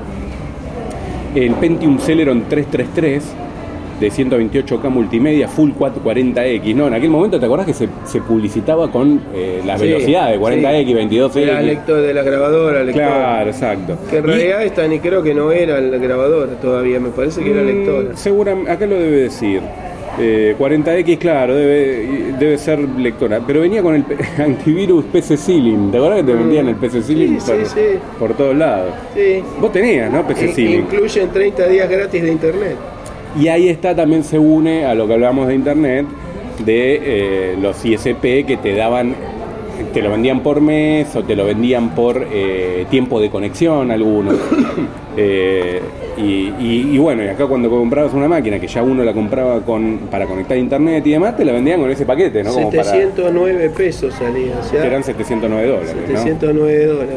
[1.35, 3.23] El Pentium Celeron 333
[3.99, 6.75] de 128K multimedia Full 440X.
[6.75, 10.39] No, en aquel momento te acordás que se, se publicitaba con eh, las Sí, velocidades,
[10.39, 10.93] 40X, sí.
[10.93, 11.37] 22X.
[11.37, 13.03] Era lector de la grabadora, lector.
[13.03, 13.97] Claro, exacto.
[14.09, 17.43] Que en Y- realidad esta ni creo que no era la grabadora todavía, me parece
[17.43, 18.15] que era Mm, lectora.
[18.17, 19.61] Seguramente, acá lo debe decir.
[20.19, 23.39] Eh, 40X, claro, debe, debe ser lectora.
[23.45, 24.03] Pero venía con el
[24.43, 25.91] antivirus PC Ceiling.
[25.91, 27.39] ¿Te acuerdas que te vendían el PC Ceiling Mm.
[27.39, 27.99] Sí, por, sí, sí.
[28.17, 28.93] por todos lados?
[29.15, 29.43] Sí.
[29.61, 30.25] Vos tenías, ¿no?
[30.25, 30.79] PC In- Ceiling.
[30.79, 32.75] Incluyen 30 días gratis de internet.
[33.39, 36.05] Y ahí está también se une a lo que hablamos de internet,
[36.65, 39.13] de eh, los ISP que te daban,
[39.93, 44.35] te lo vendían por mes o te lo vendían por eh, tiempo de conexión algunos.
[45.19, 45.81] Eh,
[46.15, 49.61] y, y- y bueno, y acá cuando comprabas una máquina, que ya uno la compraba
[49.61, 52.53] con para conectar a internet y demás, te la vendían con ese paquete, ¿no?
[52.53, 56.17] Como para, 709 pesos salía, o sea, eran 709 dólares, ¿no?
[56.21, 57.09] 709 dólares.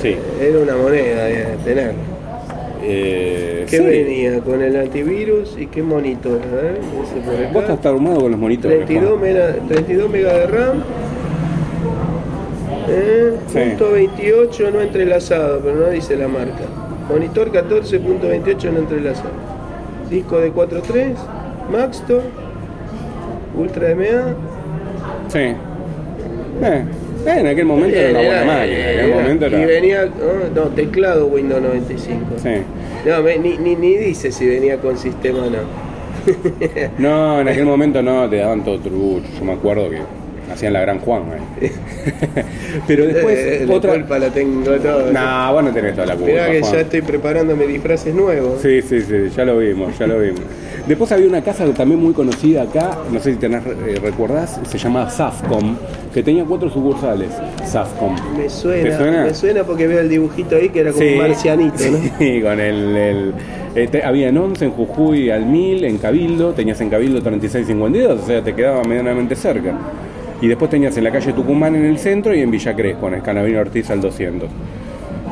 [0.00, 0.14] Sí.
[0.40, 1.92] Era una moneda de tener.
[2.88, 3.82] Eh, ¿Qué sí.
[3.84, 4.40] venía?
[4.40, 6.38] Con el antivirus y qué monitor.
[6.40, 7.52] Ver, ese.
[7.52, 8.86] Vos estás armado con los monitores.
[8.86, 9.20] 32, Juan.
[9.22, 10.82] mega, 32 mega de RAM.
[12.88, 13.58] Eh, Sí.
[13.58, 16.64] punto 28 no entrelazado, pero no dice la marca.
[17.08, 19.30] Monitor 14.28 no entrelazado.
[20.10, 21.16] Disco de 4.3,
[21.70, 22.22] Maxtor,
[23.56, 24.34] Ultra MA.
[25.28, 25.54] Sí.
[26.62, 26.84] Eh,
[27.26, 28.78] eh, en aquel momento era una buena máquina.
[28.78, 29.60] En aquel era- momento era.
[29.60, 32.20] Y venía, oh, no, teclado Windows 95.
[32.42, 32.50] Sí.
[33.08, 35.86] No, me- ni, ni, ni dice si venía con sistema o no.
[36.98, 39.26] No, en aquel momento no, te daban todo trucho.
[39.38, 39.98] Yo me acuerdo que
[40.52, 41.70] hacían la gran Juan ahí.
[42.86, 43.92] Pero después, Eh, la otra.
[43.92, 45.12] culpa la tengo toda.
[45.12, 46.30] Nah, vos no tenés toda la culpa.
[46.32, 46.72] Mirá que Juan.
[46.72, 48.60] ya estoy preparándome disfraces nuevos.
[48.60, 50.40] Sí, sí, sí, ya lo vimos, ya lo vimos.
[50.86, 54.78] Después había una casa también muy conocida acá, no sé si tenés, eh, recordás, se
[54.78, 55.74] llamaba Safcom,
[56.14, 57.30] que tenía cuatro sucursales.
[57.64, 58.14] Safcom.
[58.38, 59.24] Me suena, ¿Te suena?
[59.24, 61.98] me suena porque veo el dibujito ahí que era como Sí, un marcianito, ¿no?
[62.18, 62.96] Sí, con el.
[62.96, 63.34] el-
[63.74, 68.26] este, había en 11, en Jujuy, al 1000, en Cabildo, tenías en Cabildo 3652, o
[68.26, 69.74] sea, te quedaba medianamente cerca.
[70.40, 73.14] Y después tenías en la calle Tucumán en el centro y en Villa Crespo, en
[73.14, 74.48] Escanabino Ortiz al 200.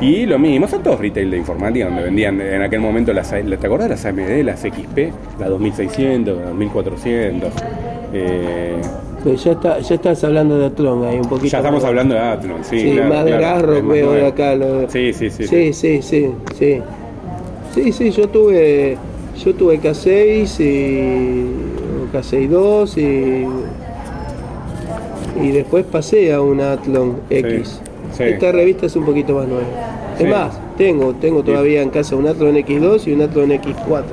[0.01, 3.53] Y lo mismo, son todos retail de informática donde vendían en aquel momento las, ¿te
[3.67, 7.53] acordás las AMD, las XP, las 2600, las 2400?
[8.13, 8.75] Eh,
[9.23, 11.47] Pero ya, está, ya estás hablando de Tron ahí un poquito.
[11.47, 11.89] ya estamos más.
[11.89, 12.79] hablando de Athlon, sí.
[12.79, 14.55] Sí, claro, más de claro, más veo de acá.
[14.55, 15.47] lo- Sí, sí, sí.
[15.47, 16.81] Sí, sí, sí, sí.
[17.73, 18.97] Sí, sí, yo tuve,
[19.43, 21.45] yo tuve K6 y
[22.13, 23.47] K6-2 y,
[25.45, 27.81] y después pasé a un Athlon X.
[27.83, 27.91] sí.
[28.19, 29.63] Esta revista es un poquito más nueva.
[30.17, 30.27] Es Sí.
[30.27, 34.03] más, tengo, tengo todavía en casa un Athlon X2 y un Athlon X4.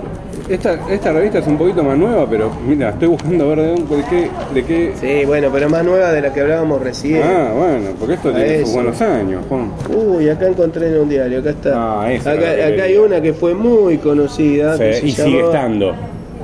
[0.49, 3.97] Esta, esta revista es un poquito más nueva, pero mira, estoy buscando ver de, dónde-
[3.97, 4.29] de qué...
[4.55, 4.93] De qué...
[5.01, 7.23] Sí, bueno, pero más nueva de la que hablábamos recién.
[7.23, 9.71] Ah, bueno, porque esto A tiene sus buenos años, Juan.
[9.95, 12.03] Uy, acá encontré en un diario, acá está.
[12.03, 12.45] Ah, esa acá,
[12.83, 14.77] hay una que fue muy conocida.
[14.77, 15.53] que Sí, se y sigue llamaba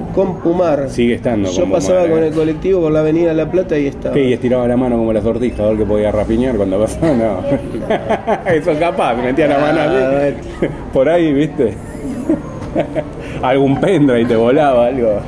[0.09, 0.33] estando.
[0.33, 0.88] Compumar.
[0.90, 1.51] Sigue estando.
[1.51, 2.12] Yo pasaba madre.
[2.12, 4.14] con el colectivo por la Avenida La Plata y estaba.
[4.14, 4.25] ¿Qué?
[4.25, 7.12] Y estiraba la mano como la sortija, a ver que podía rapiñar cuando pasaba.
[7.12, 7.40] No.
[8.53, 10.66] Eso es capaz, me metía la mano Ah, así.
[10.92, 11.75] Por ahí, ¿viste?
[13.42, 15.21] Algún pendrive te volaba, algo.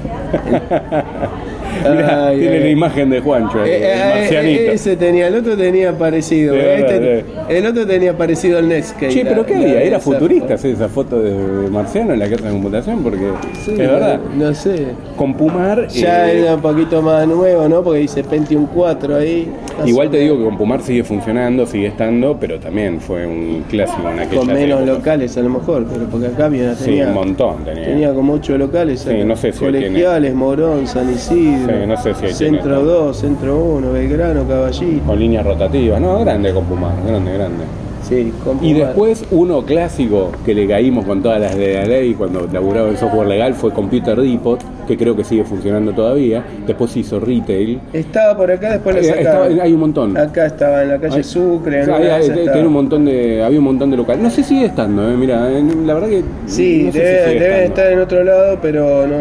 [1.97, 2.63] Mirá, Ay, tiene ay.
[2.65, 4.61] la imagen de Juancho, el, Eh, eh, marcianito.
[4.63, 6.55] eh, ese tenía, el otro tenía parecido.
[6.55, 9.09] Sí, este- el otro tenía parecido al Netscape.
[9.09, 9.83] Che, pero ¿qué había?
[9.83, 13.03] ¿Era futurista sí, esa foto de, de Marciano en la casa de computación?
[13.03, 13.31] Porque
[13.65, 14.21] Sí, es verdad.
[14.37, 14.87] No, sé.
[15.17, 15.89] Con Pumar.
[15.89, 17.83] Ya eh, era un poquito más nuevo, ¿no?
[17.83, 19.49] Porque dice Pentium 4 ahí.
[19.85, 24.09] Igual te digo que con Pumar sigue funcionando, sigue estando, pero también fue un clásico
[24.11, 24.93] en aquella Con menos época.
[24.99, 27.85] locales a lo mejor, pero porque acá había, Sí, tenía, un montón tenía.
[27.85, 29.01] tenía como 8 locales.
[29.01, 31.60] Sí, no sé si Colegiales, Morón, San Isidro.
[31.67, 32.83] Sí, no sé si hoy Centro tiene.
[32.93, 35.07] 2, Centro 1, Belgrano, Caballito.
[35.07, 37.65] Con líneas rotativas, no, grande con Pumar, grande, grande.
[38.03, 38.87] Sí, con Y Pumar.
[38.89, 42.97] después uno clásico que le caímos con todas las de la ley cuando laburaba en
[42.97, 46.43] software legal fue Computer Depot, que creo que sigue funcionando todavía.
[46.67, 47.81] Después se hizo retail.
[47.93, 49.47] Estaba por acá, después la Eh, sacaron.
[49.51, 50.17] estaba- hay un montón.
[50.17, 51.83] Acá estaba en la calle Sucre.
[51.83, 54.23] en hay- hay- tiene un montón de, había un montón de locales.
[54.23, 57.65] No sé si sigue estando, eh, mira, eh, la verdad que Sí, no si debe,
[57.67, 59.15] estar en otro lado, pero no.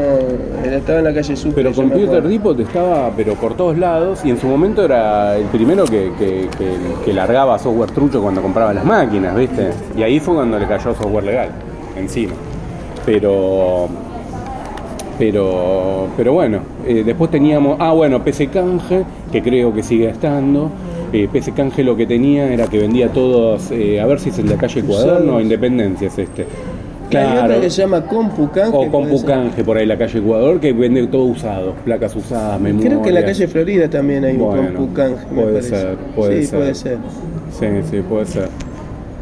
[0.66, 1.56] él Estaba en la calle Sucre.
[1.64, 2.24] Pero Computer.
[2.24, 6.48] Depot estaba pero por todos lados y en su momento era el primero que, que-
[6.58, 9.70] que- que largaba software trucho cuando compraba las máquinas, ¿viste?
[9.98, 11.50] Y ahí fue cuando le cayó software legal
[11.98, 12.34] encima.
[13.06, 13.88] Pero
[15.20, 20.72] pero pero bueno, eh, después teníamos, ah bueno, PC Canje, que creo que sigue estando.
[21.12, 24.40] Eh, PC Canje lo que tenía era que vendía todos, eh, a ver si es
[24.40, 25.42] el de calle Ecuador, no, Usados.
[25.44, 26.46] Independencia es este.
[27.12, 28.70] Hay otra que se llama CompuCanje.
[28.70, 29.28] O puede Compu ser.
[29.28, 32.90] Canje por ahí la calle Ecuador que vende todo usado, placas usadas, memoria.
[32.90, 35.70] Creo que en la calle Florida también hay un CompuCanje, me puede parece.
[35.70, 36.60] ser, puede sí, ser.
[36.60, 36.98] puede ser.
[37.60, 38.50] Sí, sí, puede ser.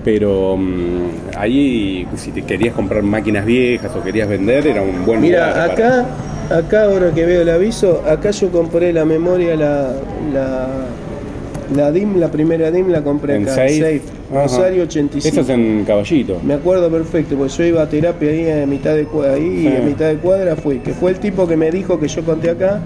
[0.07, 5.19] Pero mm, ahí si te querías comprar máquinas viejas o querías vender era un buen
[5.19, 5.71] Mira, lugar.
[5.71, 6.05] acá,
[6.49, 9.91] acá ahora que veo el aviso, acá yo compré la memoria, la,
[10.33, 10.67] la,
[11.75, 14.01] la DIM, la primera DIM la compré en acá, Safe.
[14.33, 15.27] Rosario 85.
[15.27, 16.39] Eso es en Caballito.
[16.41, 19.75] Me acuerdo perfecto, porque yo iba a terapia ahí a mitad de cuadra, ahí Sí.
[19.75, 22.49] a mitad de cuadra fui, que fue el tipo que me dijo que yo conté
[22.51, 22.79] acá.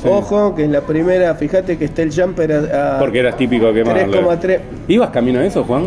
[0.00, 0.08] Sí.
[0.08, 3.72] Ojo, que en la primera, fíjate que está el jumper a, a Porque eras típico
[3.72, 4.60] que 3,3.
[4.86, 5.86] ¿Ibas camino a eso, Juan?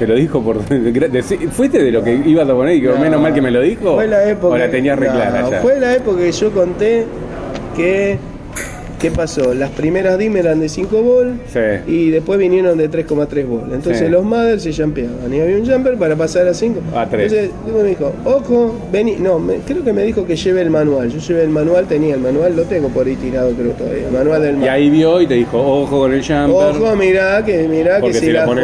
[0.00, 0.56] Te lo dijo por.
[1.52, 2.96] ¿Fuiste de lo que ibas a poner y que No.
[2.96, 3.96] menos mal que me lo dijo?
[3.96, 4.54] Fue la época.
[4.54, 5.60] ¿O la tenías no?
[5.60, 7.04] Fue la época que yo conté
[7.76, 8.18] que.
[9.00, 9.54] ¿Qué pasó?
[9.54, 11.58] Las primeras DIM eran de 5 volt Sí.
[11.90, 13.72] y después vinieron de 3,3 volt.
[13.72, 14.08] Entonces Sí.
[14.10, 16.80] los mothers se jumpeaban y había un jumper para pasar a 5.
[16.94, 17.32] A tres.
[17.32, 19.16] Entonces el tipo me dijo, ojo, vení.
[19.16, 21.08] No, me- creo que me dijo que lleve el manual.
[21.08, 24.06] Yo llevé el manual, tenía el manual, lo tengo por ahí tirado creo todavía.
[24.06, 26.50] El manual del Y ahí vio y te dijo, ojo con el jumper.
[26.50, 28.56] Ojo, mirá que mirá que si, si la mal-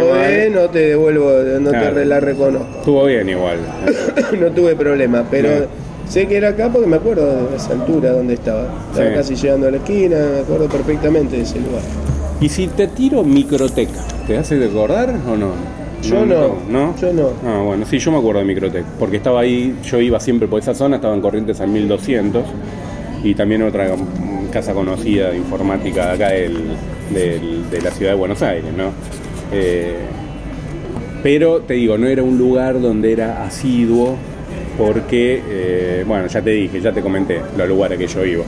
[0.53, 1.95] no te devuelvo, no Claro.
[1.95, 2.79] te la reconozco.
[2.81, 3.57] Estuvo bien igual.
[4.39, 5.86] no tuve problema, pero No.
[6.09, 8.63] Sé que era acá porque me acuerdo de esa altura donde estaba.
[8.93, 9.15] Estaba Sí.
[9.15, 11.83] casi llegando a la esquina, me acuerdo perfectamente de ese lugar.
[12.41, 13.89] Y si te tiro Microtec,
[14.27, 15.51] ¿te hace de acordar o no?
[16.03, 16.95] Yo no, ¿No?
[17.01, 17.31] yo no.
[17.45, 20.61] Ah, bueno, sí, yo me acuerdo de Microtec, porque estaba ahí, yo iba siempre por
[20.61, 22.45] esa zona, estaba en Corrientes al 1200
[23.25, 23.89] y también otra
[24.53, 26.75] casa conocida de informática acá del-
[27.13, 28.91] del- de la ciudad de Buenos Aires, ¿no?
[29.53, 29.97] Eh,
[31.23, 34.17] pero te digo, no era un lugar donde era asiduo
[34.77, 38.45] porque, eh, bueno, ya te dije, ya te comenté los lugares que yo iba.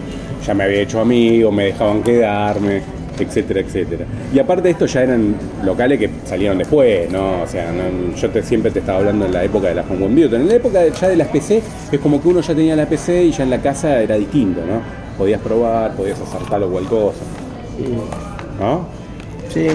[0.46, 2.82] Ya me había hecho amigos, me dejaban quedarme.
[3.20, 4.04] etcétera, etcétera.
[4.32, 7.42] Y aparte de esto ya eran locales que salieron después, ¿no?
[7.42, 9.98] O sea, no- yo te, siempre te estaba hablando en la época de la home
[9.98, 10.40] computer.
[10.40, 11.60] En la época ya de las PC
[11.90, 14.60] es como que uno ya tenía la PC y ya en la casa era distinto,
[14.60, 14.80] ¿no?
[15.18, 17.18] Podías probar, podías hacer tal o cual cosa,
[18.60, 18.86] ¿no?
[19.52, 19.66] Sí.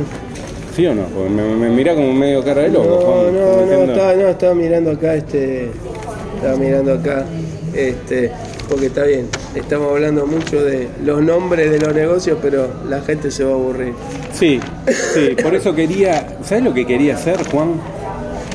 [0.74, 1.04] ¿Sí o no?
[1.14, 3.26] Porque me, me mira como medio cara de loco.
[3.30, 5.70] No, no, no, estaba, no, estaba mirando acá, este,
[6.44, 7.24] estaba mirando acá,
[7.74, 8.30] este,
[8.68, 13.32] porque está bien, estamos hablando mucho de los nombres de los negocios, pero la gente
[13.32, 13.94] se va a aburrir.
[14.34, 14.60] Sí,
[15.14, 16.36] sí, por eso quería.
[16.44, 17.80] ¿Sabes lo que quería hacer, Juan?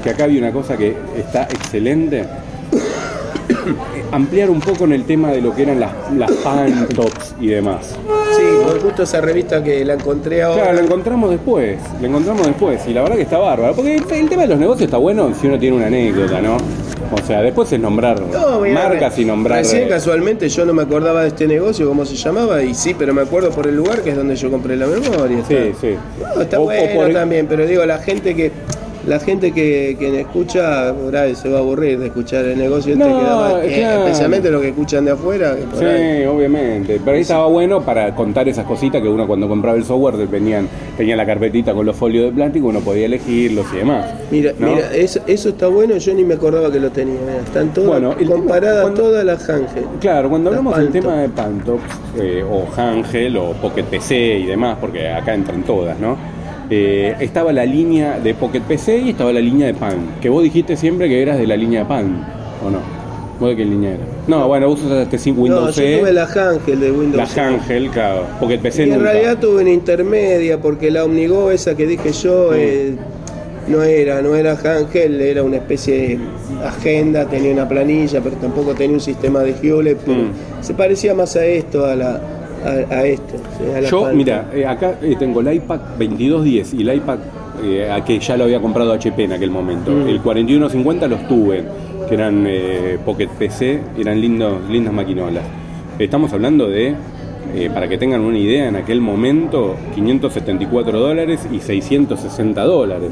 [0.05, 2.27] Que acá había una cosa que está excelente.
[4.11, 7.49] Ampliar un poco en el tema de lo que eran las, las pan tops y
[7.49, 7.95] demás.
[8.37, 10.63] Sí, porque justo esa revista que la encontré ahora.
[10.63, 13.75] Claro, la encontramos después, la encontramos después y la verdad que está bárbaro.
[13.75, 16.57] Porque el, el tema de los negocios está bueno si uno tiene una anécdota, ¿no?
[17.11, 19.59] O sea, después es nombrar No, mirá, marcas y nombrar.
[19.61, 22.95] Recién eh, casualmente yo no me acordaba de este negocio, cómo se llamaba, y sí,
[22.99, 25.43] pero me acuerdo por el lugar que es donde yo compré la memoria.
[25.49, 25.81] Sí, está.
[25.81, 25.95] sí.
[26.37, 28.53] No, está O- o bueno por- también, pero digo, la gente que
[29.09, 32.93] la gente que, que escucha por ahí se va a aburrir de escuchar el negocio
[32.93, 34.05] este No, que daba- que- claro.
[34.05, 35.57] especialmente los que escuchan de afuera.
[35.57, 37.01] que por ahí- Sí, obviamente.
[37.05, 40.69] Pero ahí estaba bueno para contar esas cositas que uno cuando compraba el software venían,
[40.97, 44.07] tenía la carpetita con los folios de plástico, uno podía elegirlos y demás.
[44.31, 44.69] Mira, ¿no?
[44.75, 47.15] mira, eso, eso está bueno, yo ni me acordaba que lo tenía.
[47.21, 49.85] mirá, Están todas Bueno, comparadas cuando- todas las Ángel.
[50.01, 51.83] Claro, cuando hablamos del tema de Pantops,
[52.21, 56.17] eh, o Hangel, o Pocket PC y demás, porque acá entran todas, ¿no?
[56.71, 60.43] Eh, estaba la línea de Pocket PC y estaba la línea de Pan, que vos
[60.43, 62.27] dijiste siempre que eras de la línea de Pan,
[62.67, 62.79] ¿o no?
[63.41, 64.07] ¿Vos de qué línea eras?
[64.27, 67.17] No, bueno, vos usaste sin No, Windows yo tuve C, la Ángel de Windows.
[67.17, 67.41] la C.
[67.41, 69.13] Hangel, claro, Pocket PC Y en nunca.
[69.13, 72.95] realidad tuve una intermedia porque la Omnigo esa que dije yo eh,
[73.69, 76.19] no era, no era Ángel, era una especie de
[76.67, 80.33] agenda, tenía una planilla, pero tampoco tenía un sistema de Hewlett, pero Mm.
[80.63, 82.21] se parecía más a esto, a la
[82.65, 83.35] a, a esto.
[83.77, 87.19] a la Yo, mira, eh, acá eh, tengo el iPad 2210 y el iPad
[87.63, 89.91] eh, a que ya lo había comprado HP en aquel momento.
[89.91, 90.09] Mm.
[90.09, 91.65] El 4150 los tuve,
[92.09, 92.49] que eran
[93.05, 95.45] Pocket PC, eran lindos, lindas maquinolas.
[95.99, 96.95] Estamos hablando de,
[97.75, 103.11] para que tengan una idea, en aquel momento 574 dólares y 660 dólares.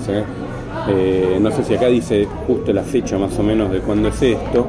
[1.41, 4.67] no sé si acá dice justo la fecha más o menos de cuándo es esto,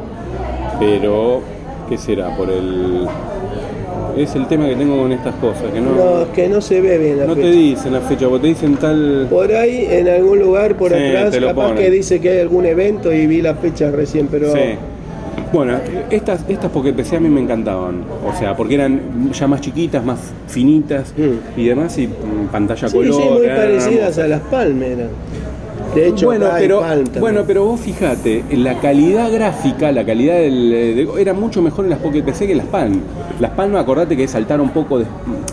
[0.80, 1.42] pero
[1.88, 2.36] ¿qué será?
[2.36, 3.08] Por el...
[4.17, 6.97] Es el tema que tengo con estas cosas, que No, es que no se ve
[6.97, 9.27] bien la no te dicen la fecha, vos te dicen tal.
[9.30, 11.77] Por ahí, en algún lugar por Sí, atrás, capaz ponen.
[11.77, 14.60] que dice que hay algún evento y vi la fecha recién, pero Sí.
[15.53, 15.77] Bueno,
[16.10, 18.01] estas, estas Pocket PC a mí me encantaban.
[18.27, 21.60] O sea, porque eran ya más chiquitas, más finitas Mm.
[21.60, 23.13] y demás, y mm, pantalla sí, color.
[23.13, 25.08] sí, muy parecidas a las palmeras.
[25.97, 26.83] De hecho, bueno, pero,
[27.19, 31.86] bueno, pero vos fijate, la calidad gráfica, la calidad del, eh, de- era mucho mejor
[31.86, 32.99] en las Pocket PC que en las Palm.
[33.39, 35.05] Las Palm, acordate que saltaron un poco, de,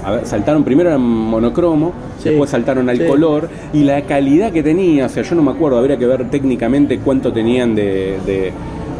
[0.04, 3.04] a ver, saltaron primero eran monocromo, Sí, después saltaron al sí.
[3.06, 6.28] color, y la calidad que tenía, o sea, yo no me acuerdo, habría que ver
[6.30, 8.52] técnicamente cuánto tenían de, de-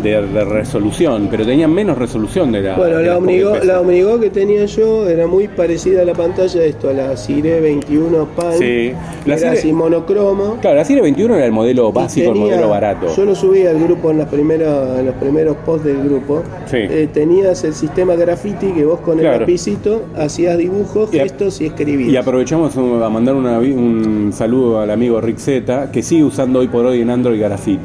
[0.05, 2.77] de- de resolución, pero tenían menos resolución de la.
[2.77, 6.61] Bueno, de la Omnigo, la Omnigo que tenía yo era muy parecida a la pantalla
[6.61, 8.53] de esto, a la Cire 21 Pan.
[8.59, 8.93] Sí.
[9.27, 10.59] La era Cire- así monocromo.
[10.61, 13.07] Claro, la Serie 21 era el modelo básico, el modelo barato.
[13.17, 16.43] Yo lo subí al grupo en, las primeras, en los primeros posts del grupo.
[16.67, 16.77] Sí.
[16.79, 21.67] Eh, tenías el sistema graffiti que vos con el lapicito hacías dibujos, Y gestos y
[21.67, 22.11] escribías.
[22.11, 26.69] Y aprovechamos a mandar una- un saludo al amigo Rick Z, que sigue usando hoy
[26.69, 27.81] por hoy en Android Graffiti.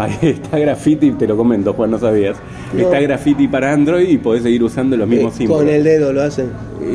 [0.00, 2.36] Ahí está Graffiti, te lo comento, Juan, no sabías.
[2.72, 2.80] No.
[2.80, 5.64] Está Graffiti para Android y podés seguir usando los Eh, mismos símbolos.
[5.64, 6.46] con el dedo lo hacen.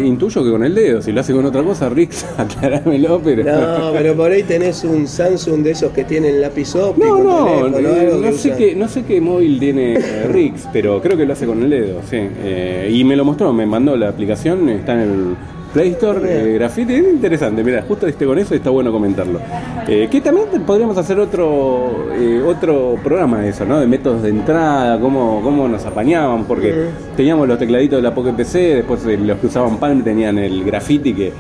[0.03, 3.43] Intuyo que con el dedo, si lo hace con otra cosa, Rick, aclarámelo, pero...
[3.43, 7.45] No, pero por ahí tenés un Samsung de esos que tienen lápiz óptico, No, no,
[7.75, 11.15] teléfono, eh, que no, sé qué, no sé qué móvil tiene eh, Rix, pero creo
[11.17, 12.17] que lo hace con el dedo, sí.
[12.17, 15.35] Eh, y me lo mostró, me mandó la aplicación, está en el
[15.75, 19.41] Play Store, eh, Graffiti, es interesante, mira, justo este con eso está bueno comentarlo.
[19.89, 23.81] Eh, que también podríamos hacer otro eh, otro programa de eso, ¿no?
[23.81, 28.31] De métodos de entrada, cómo, cómo nos apañaban, porque teníamos los tecladitos de la Pocket
[28.31, 31.33] PC, después eh, los que usaban Palm tenían el Graffiti que,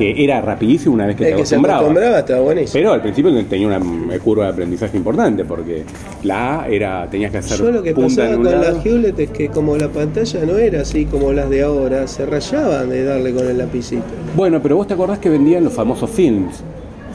[0.00, 1.80] que era rapidísimo una vez que El te que se acostumbrabas.
[1.82, 2.72] acostumbraba estaba buenísimo.
[2.72, 5.82] Pero al principio tenía una curva de aprendizaje importante porque
[6.22, 8.76] la A era, tenías que hacer Yo lo que punta pasaba con lado.
[8.78, 12.24] la Hewlett es que como la pantalla no era así como las de ahora, se
[12.24, 14.02] rayaban de darle con el lapicito.
[14.34, 16.62] Bueno, pero vos te acordás que vendían los famosos films.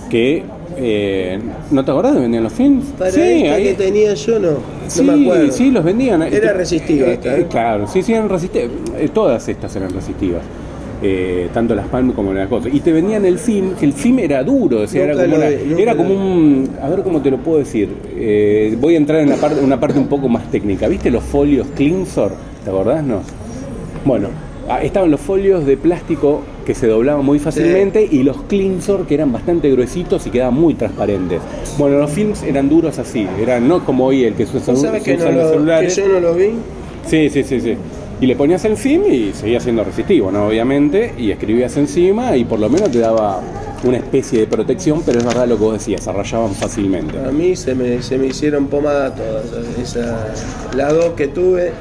[0.10, 0.44] Que.
[0.78, 1.40] eh,
[1.72, 2.86] ¿No te acordás de vendían los films?
[3.00, 5.52] Para esta que tenía yo no, no sí, me acuerdo.
[5.52, 6.22] sí, los vendían.
[6.22, 7.48] Era resistiva esta, ¿eh?
[7.50, 8.70] Claro, sí, sí, eran resistivas.
[9.00, 10.44] Eh, Todas estas eran resistivas.
[11.04, 12.74] Eh, tanto las Palm como las cosas.
[12.74, 15.48] Y te vendían el film, que el film era duro, o sea, era como, una-
[15.50, 16.70] era como un.
[16.82, 17.90] A ver cómo te lo puedo decir.
[18.16, 20.88] Eh, voy a entrar en la parte, una parte un poco más técnica.
[20.88, 22.32] ¿Viste los folios Klinsor?
[22.64, 23.04] ¿Te acordás?
[23.04, 23.20] No.
[24.06, 24.30] Bueno,
[24.68, 29.14] Ah, estaban los folios de plástico que se doblaban muy fácilmente y los Clinsor que
[29.14, 31.40] eran bastante gruesitos y quedaban muy transparentes.
[31.78, 34.82] Bueno, los films eran duros así, eran no como hoy el que se usa, ¿Vos
[34.82, 35.96] sabés se que, usa no en los lo, que celulares.
[35.96, 36.46] yo no lo vi?
[37.06, 37.76] Sí, sí, sí, sí.
[38.22, 40.48] Y le ponías el y seguía siendo resistivo, ¿no?
[40.48, 43.42] Obviamente, y escribías encima y por lo menos te daba
[43.84, 47.20] una especie de protección, pero es verdad lo que vos decías, se rayaban fácilmente.
[47.20, 49.46] A mí se me, se me hicieron pomada todas.
[49.78, 50.34] Esa,
[50.76, 51.72] la dos que tuve,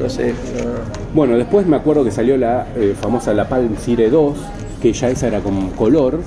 [0.00, 1.00] no sé, no.
[1.14, 4.38] Bueno, después me acuerdo que salió la eh, famosa La Palm Cire 2,
[4.80, 6.20] que ya esa era con color.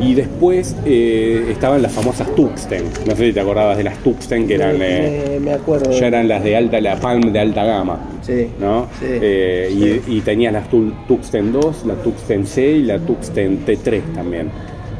[0.00, 2.84] Y después eh, estaban las famosas Tuxten.
[3.06, 5.90] No sé si te acordabas de las Tuxten, que eran, eh, me, acuerdo.
[5.90, 7.98] ya eran las de alta, la Palm de alta gama.
[8.22, 8.48] Sí.
[8.58, 8.86] ¿no?
[8.98, 9.06] Sí.
[9.08, 14.00] Eh, y, y tenías las Tu- Tuxten 2, la Tuxten C y la Tuxten T3
[14.14, 14.48] también.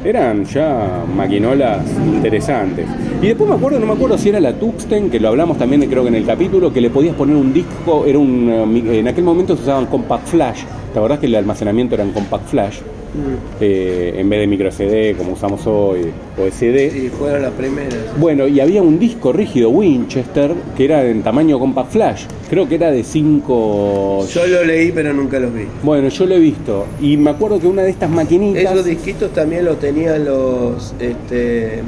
[0.04, 2.86] Eran ya maquinolas interesantes.
[3.22, 5.82] Y después me acuerdo, no me acuerdo si era la Tuxten, que lo hablamos también
[5.88, 9.08] creo que en el capítulo, que le podías poner un disco, era un eh, en
[9.08, 10.60] aquel momento se usaban compact flash.
[10.92, 12.76] ¿Te acordás que el almacenamiento era en compact flash?
[13.14, 13.60] Mm.
[13.60, 16.90] Eh, en vez de micro CD como usamos hoy o SD.
[16.90, 17.94] Sí, fueron las primeras.
[18.18, 22.24] Bueno, y había un disco rígido Winchester que era en tamaño compact flash.
[22.48, 25.64] Creo que era de 5 Yo lo leí, pero nunca los vi.
[25.82, 28.62] bueno, yo lo he visto y me acuerdo que una de estas maquinitas.
[28.62, 31.82] Esos disquitos también los tenían los este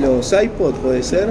[0.00, 1.30] los iPod, puede ser.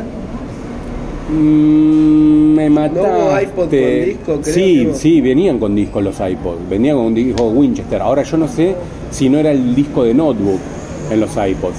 [1.30, 3.44] Mm, me mataste.
[3.44, 4.94] iPod con disco, creo Sí, que no.
[4.96, 6.70] sí, venían con discos los iPods.
[6.70, 8.02] Venían con un disco Winchester.
[8.02, 8.76] Ahora yo no sé
[9.12, 10.60] si no era el disco de notebook
[11.12, 11.76] en los iPods.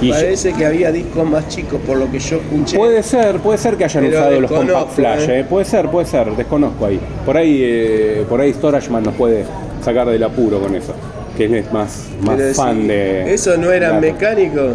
[0.00, 2.76] Me Y yo- parece que había discos más chicos por lo que yo escuché.
[2.76, 5.40] Puede ser, puede ser que hayan Pero usado los compact flash, ¿eh?
[5.40, 5.44] eh.
[5.48, 7.00] puede ser, puede ser, desconozco ahí.
[7.24, 9.44] Por ahí, eh, por ahí StorageMan nos puede
[9.82, 10.92] sacar del apuro con eso,
[11.36, 13.32] que él es más, más Pero fan de.
[13.32, 14.12] Eso no eran datos.
[14.12, 14.72] mecánicos,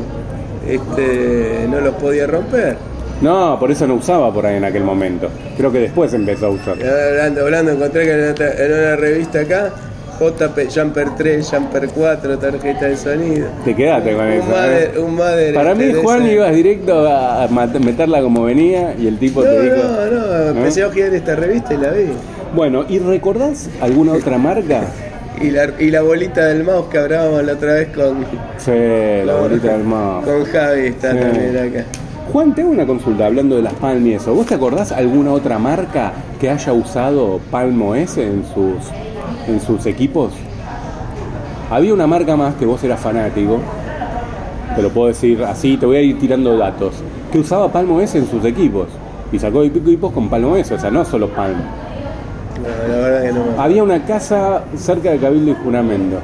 [0.67, 2.77] este, no los podía romper.
[3.21, 5.29] No, por eso no usaba por ahí en aquel momento.
[5.57, 6.73] Creo que después empezó a usar.
[6.83, 9.71] Hablando, hablando, encontré que en, otra- en una revista acá,
[10.19, 13.47] JP Jumper 3, Jumper 4, tarjeta de sonido.
[13.63, 14.45] Te quedaste con eso.
[14.47, 14.99] Mother, ¿eh?
[14.99, 17.47] un Mother, Para mí, Juan, ibas directo a
[17.81, 19.75] meterla como venía y el tipo No, te dijo.
[19.75, 22.05] no, no, empecé a ojear esta revista y la vi.
[22.53, 24.81] Bueno, ¿y recordás alguna otra marca?
[25.41, 28.25] Y la, y la bolita del mouse que hablábamos la otra vez con,
[28.57, 28.71] Sí,
[29.25, 30.25] la bolita del mouse.
[30.25, 31.17] con Javi, está Sí.
[31.17, 31.85] también acá.
[32.31, 34.33] Juan, te hago una consulta hablando de las Palm y eso.
[34.33, 38.75] ¿Vos te acordás alguna otra marca que haya usado Palm OS en sus,
[39.47, 40.33] en sus equipos?
[41.69, 43.59] Había una marca más que vos eras fanático,
[44.75, 46.95] te lo puedo decir así, te voy a ir tirando datos,
[47.31, 48.87] que usaba Palm OS en sus equipos.
[49.31, 51.55] Y sacó equipos con Palm OS, o sea, no solo Palm.
[51.55, 56.17] No, la verdad que no Había una casa cerca de Cabildo y Juramento,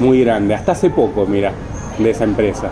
[0.00, 1.52] muy grande, hasta hace poco, mira,
[1.98, 2.70] de esa empresa.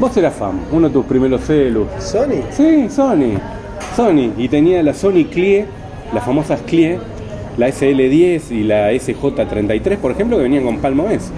[0.00, 1.86] Vos eras fan, uno de tus primeros celus.
[2.00, 2.42] ¿Sony?
[2.50, 3.38] Sí, Sony.
[3.96, 4.32] Sony.
[4.36, 5.66] Y tenía la Sony Clie,
[6.12, 6.98] las famosas Clie,
[7.56, 11.30] la SL10 y la SJ33, por ejemplo, que venían con Palm OS.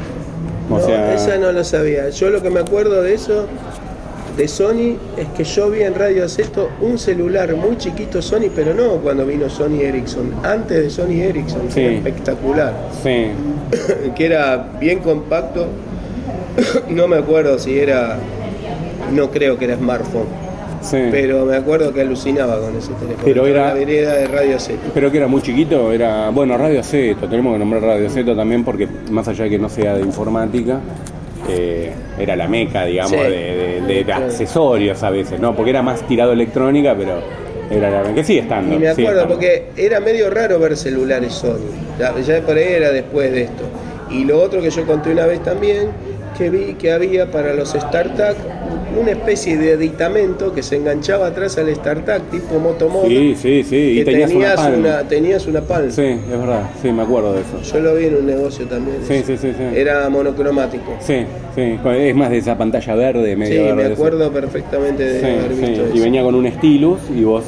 [0.70, 2.08] O No, sea, esa no lo sabía.
[2.10, 3.46] Yo lo que me acuerdo de eso,
[4.38, 8.72] de Sony, es que yo vi en Radio Aceto un celular muy chiquito Sony, pero
[8.74, 11.80] no cuando vino Sony Ericsson, antes de Sony Ericsson, que Sí.
[11.80, 13.26] era espectacular, sí.
[14.16, 15.66] que era bien compacto.
[16.88, 18.16] no me acuerdo si era,
[19.12, 20.26] no creo que era smartphone,
[20.82, 20.98] sí.
[21.10, 23.22] pero me acuerdo que alucinaba con ese teléfono.
[23.24, 24.90] Pero era- la vereda de Radio Aceto.
[24.94, 26.30] Pero que era muy chiquito, era.
[26.30, 29.68] Bueno, Radio Zeto, tenemos que nombrar Radio Zeto también porque, más allá de que no
[29.68, 30.80] sea de informática,
[31.48, 33.16] eh, era la meca, digamos, Sí.
[33.18, 34.26] de, de- de- de Claro.
[34.26, 35.54] accesorios a veces, ¿no?
[35.54, 37.20] Porque era más tirado electrónica, pero
[37.70, 38.14] era la meca.
[38.14, 38.74] Que sigue estando.
[38.74, 39.34] Y me acuerdo estando.
[39.34, 41.58] porque era medio raro ver celulares Sony.
[41.98, 43.62] Ya, ya por ahí era después de esto.
[44.10, 45.88] Y lo otro que yo conté una vez también,
[46.36, 48.36] que vi que había para los StarTAC
[48.98, 53.36] una especie de aditamento que se enganchaba atrás al StarTAC, tipo motomóvil.
[53.36, 54.00] Sí, sí, sí.
[54.00, 55.90] Y tenías, una tenías una Palm.
[55.90, 57.60] Sí, es verdad, sí, me acuerdo de eso.
[57.62, 58.98] Yo lo vi en un negocio también.
[59.06, 59.78] Sí, sí, sí, sí.
[59.78, 60.96] Era monocromático.
[61.00, 63.74] Sí, sí, es más de esa pantalla verde, Sí, medio verde.
[63.76, 63.92] me eso.
[63.94, 66.02] acuerdo perfectamente de Sí, haber sí, visto Y eso.
[66.04, 67.44] venía con un stylus y vos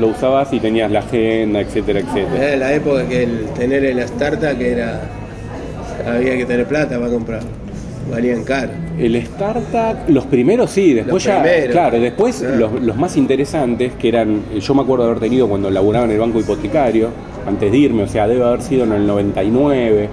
[0.00, 2.48] lo usabas y tenías la agenda, etcétera, etcétera.
[2.48, 5.00] Era la época que el tener el StarTAC era.
[6.06, 7.50] había que tener plata para comprarlo.
[8.10, 8.70] Valían caro.
[8.98, 11.70] El startup, los primeros sí, después Los ya, primeros.
[11.72, 12.56] claro, después Claro.
[12.56, 16.12] los, los más interesantes, que eran, yo me acuerdo de haber tenido cuando laburaba en
[16.12, 17.08] el banco hipotecario,
[17.46, 20.08] antes de irme, o sea, debe haber sido en el 99,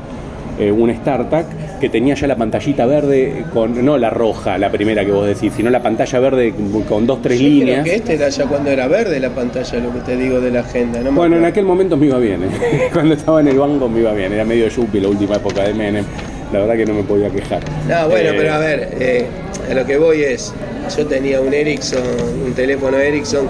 [0.60, 1.45] eh, un startup
[1.80, 5.54] que tenía ya la pantallita verde, con no la roja, la primera que vos decís,
[5.56, 6.52] sino la pantalla verde
[6.89, 7.84] con dos, tres Yo creo líneas.
[7.84, 10.62] que este era ya cuando era verde la pantalla, lo que te digo de la
[10.62, 11.00] agenda.
[11.02, 12.48] No me Bueno, en aquel momento me iba bien, ¿eh?
[12.93, 15.74] cuando estaba en el banco me iba bien, era medio yuppie la última época de
[15.76, 16.06] Menem,
[16.54, 17.62] la verdad que no me podía quejar.
[17.88, 19.26] No, bueno, Eh, pero a ver, eh,
[19.70, 20.54] a lo que voy es,
[20.98, 22.02] yo tenía un Ericsson,
[22.45, 23.48] un teléfono Ericsson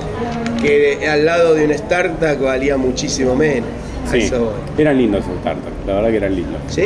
[0.62, 3.70] que al lado de un startup valía muchísimo menos.
[4.10, 4.32] Sí,
[4.78, 6.62] eran lindos esos startups, la verdad que eran lindos.
[6.70, 6.82] Sí.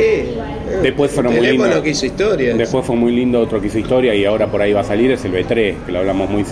[0.82, 1.80] Después fueron muy lindos.
[1.80, 2.52] que hizo historia.
[2.56, 5.12] Después fue muy lindo otro que hizo historia y ahora por ahí va a salir,
[5.12, 6.44] es el B3, que lo hablamos muy,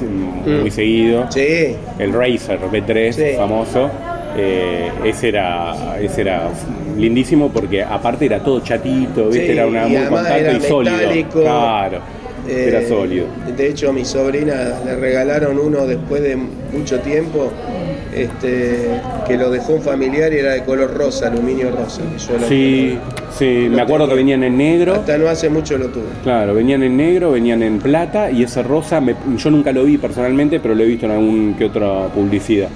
[0.46, 0.72] muy Mm.
[0.72, 1.26] seguido.
[1.32, 1.74] Sí.
[1.98, 3.36] El Razer B3, Sí.
[3.36, 3.90] famoso.
[4.36, 6.48] Eh, ese era ese era
[6.96, 9.46] lindísimo porque aparte era todo chatito, ¿viste?
[9.46, 10.96] Sí, era una y muy compacto era y sólido.
[10.96, 11.40] metálico.
[11.42, 11.98] Claro.
[12.48, 13.26] era Eh, sólido.
[13.56, 14.54] De hecho, a mi sobrina
[14.84, 17.50] le regalaron uno después de mucho tiempo,
[18.14, 18.78] este,
[19.26, 22.00] que lo dejó un familiar y era de color rosa, aluminio rosa.
[22.02, 22.98] que yo lo- Sí,
[23.38, 24.94] sí, lo me acuerdo que venían en negro.
[24.94, 26.04] Hasta no hace mucho lo tuve.
[26.22, 29.98] Claro, venían en negro, venían en plata y ese rosa, me- yo nunca lo vi
[29.98, 32.68] personalmente, pero lo he visto en algún que otra publicidad.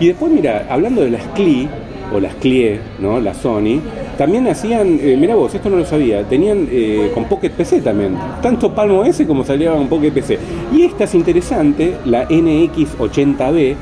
[0.00, 1.68] Y después, mira, hablando de las CLI,
[2.12, 3.20] o las CLIE, ¿no?
[3.20, 3.80] La Sony,
[4.16, 8.16] también hacían, eh, mira vos, esto no lo sabía, tenían eh, con Pocket PC también,
[8.42, 10.38] tanto Palmo S como salía con Pocket PC.
[10.72, 13.74] Y esta es interesante, la NX80B,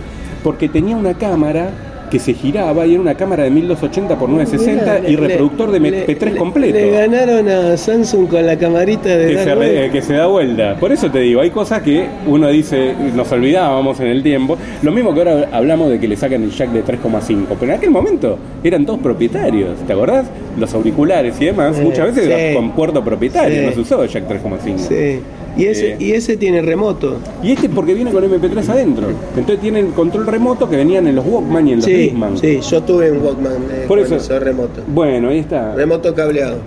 [0.42, 1.70] porque tenía una cámara
[2.10, 5.70] que se giraba y era una cámara de 1280 x 960 Mirá, y le- reproductor
[5.70, 9.44] de le- MP3 le- completo Le ganaron a Samsung con la camarita de que dar
[9.44, 9.92] se, re- vuelta.
[9.92, 10.76] que se da vuelta.
[10.80, 14.56] Por eso te digo, hay cosas que uno dice, nos olvidábamos en el tiempo.
[14.82, 17.78] Lo mismo que ahora hablamos de que le sacan el jack de 3,5, pero en
[17.78, 20.26] aquel momento eran todos propietarios, ¿te acordás?
[20.58, 22.54] Los auriculares y demás, Eh, muchas veces sí.
[22.54, 23.66] con puerto propietario, Sí.
[23.66, 24.78] no se usaba el jack 3,5.
[24.88, 25.20] Sí.
[25.56, 25.96] Y ese, Eh.
[25.98, 27.16] y ese tiene remoto.
[27.42, 29.06] Y este es porque viene con MP3 adentro.
[29.36, 32.36] Entonces tienen control remoto que venían en los Walkman y en los Sí, Discman.
[32.38, 34.82] sí, yo tuve un Walkman eh, Por eso- eso remoto.
[34.86, 35.74] Bueno, ahí está.
[35.74, 36.58] Remoto cableado.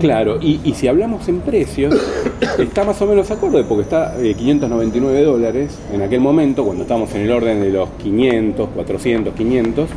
[0.00, 1.94] Claro, y, y si hablamos en precios,
[2.58, 7.12] está más o menos acorde porque está eh, 599 dólares en aquel momento, cuando estamos
[7.14, 9.88] en el orden de los 500, 400, 500,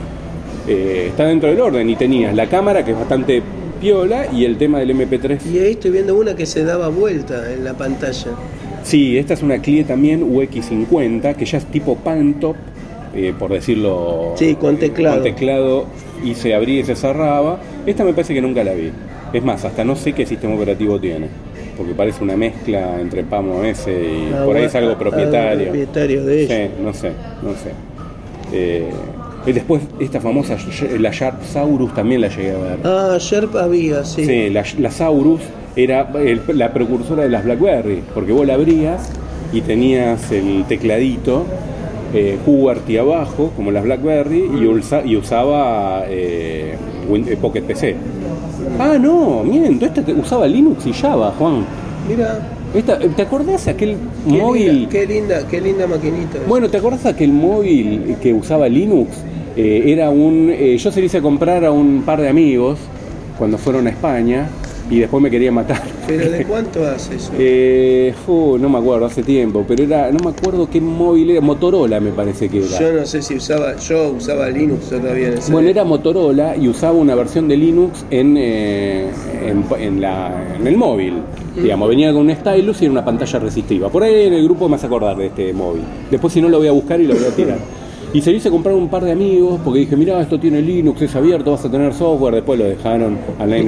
[0.68, 3.42] eh, está dentro del orden y tenías la cámara que es bastante
[3.82, 5.40] piola y el tema del MP3.
[5.52, 8.28] Y ahí estoy viendo una que se daba vuelta en la pantalla.
[8.84, 12.56] Sí, esta es una Clie también UX50 que ya es tipo pan top,
[13.16, 14.34] eh, por decirlo.
[14.38, 15.16] Sí, con teclado.
[15.16, 15.86] Con teclado
[16.24, 17.60] y se abría y se cerraba.
[17.86, 18.92] Esta me parece que nunca la vi.
[19.34, 21.28] Es más, hasta no sé qué sistema operativo tiene.
[21.78, 25.66] Porque parece una mezcla entre PAM OS y Ah, por ahí es algo propietario.
[25.66, 26.52] propietario de ellos.
[26.52, 27.12] Sí, no sé,
[27.42, 27.72] no sé.
[28.54, 28.90] Eh,
[29.46, 30.56] y después esta famosa,
[31.00, 32.80] la Sharp Saurus también la llegué a ver.
[32.84, 34.26] Ah, Sherp había, sí.
[34.26, 35.42] Sí, la, la Saurus
[35.76, 39.10] era el- la precursora de las BlackBerry, porque vos la abrías
[39.54, 41.46] y tenías el tecladito
[42.14, 44.44] eh, QWERTY abajo, como las BlackBerry,
[45.06, 46.76] y, usaba eh,
[47.10, 47.96] eh, Pocket PC.
[48.78, 51.66] Ah, no, miento, esta usaba Linux y Java, Juan.
[52.08, 52.40] Mira,
[52.74, 53.96] Esta, ¿Te acordás aquel
[54.30, 54.74] qué móvil?
[54.74, 56.40] linda, qué linda, qué linda maquinita.
[56.48, 59.10] Bueno, ¿te acordás aquel móvil que usaba Linux?
[59.56, 60.50] Eh, era un.
[60.52, 62.80] eh, yo se lo hice comprar a un par de amigos
[63.38, 64.48] cuando fueron a España
[64.90, 65.82] y después me quería matar.
[66.06, 67.32] Pero ¿de cuánto hace eso?
[67.40, 72.00] Eh, no me acuerdo, hace tiempo, pero era, no me acuerdo qué móvil era, Motorola
[72.00, 72.80] me parece que era.
[72.80, 76.68] Yo no sé si usaba, yo usaba Linux todavía en ese Bueno, era Motorola y
[76.68, 79.10] usaba una versión de Linux en, eh,
[79.46, 81.14] en, en la, en el móvil.
[81.56, 83.90] Digamos, venía con un stylus y era una pantalla resistiva.
[83.90, 85.84] Por ahí en el grupo me vas a acordar de este móvil.
[86.10, 87.58] Después si no lo voy a buscar y lo voy a tirar.
[88.14, 91.16] Y se hice comprar un par de amigos porque dije, mira, esto tiene Linux, es
[91.16, 92.36] abierto, vas a tener software.
[92.36, 93.18] Después lo dejaron,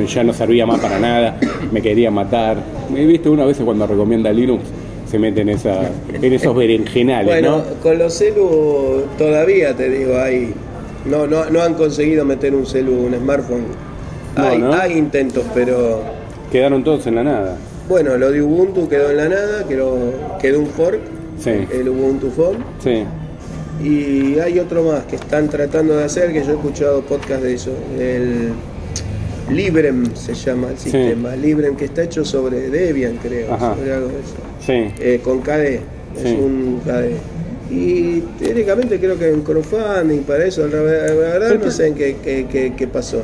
[0.07, 1.37] ya no servía más para nada,
[1.71, 2.57] me quería matar.
[2.91, 4.63] Me viste una vez cuando recomienda Linux
[5.09, 7.63] se mete en, esa, en esos berenjenales, Bueno, ¿no?
[7.81, 10.53] con los celu todavía te digo, hay,
[11.05, 13.65] no, no, no han conseguido meter un celu, un smartphone.
[14.35, 14.73] No, hay, ¿no?
[14.73, 16.01] hay intentos, pero
[16.51, 17.57] Quedaron todos en la nada.
[17.87, 19.95] bueno, lo de Ubuntu quedó en la nada, quedó,
[20.41, 20.99] quedó un fork,
[21.39, 23.03] Sí, el Ubuntu Phone, sí.
[23.83, 27.53] Y hay otro más que están tratando de hacer, que yo he escuchado podcast de
[27.53, 28.49] eso, el
[29.53, 30.89] Librem se llama el Sí.
[30.89, 33.75] sistema, Librem que está hecho sobre Debian creo, Ajá.
[33.75, 34.35] sobre algo de eso.
[34.65, 34.93] Sí.
[35.03, 35.81] Eh, con KDE,
[36.23, 37.17] es un KDE.
[37.71, 42.15] Y teóricamente creo que hay un crowdfunding para eso, la verdad, no sé en qué,
[42.23, 43.21] qué- qué- qué pasó.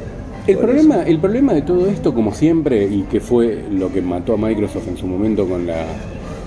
[0.48, 4.34] El problema, el problema de todo esto, como siempre, y que fue lo que mató
[4.34, 5.86] a Microsoft en su momento con, la,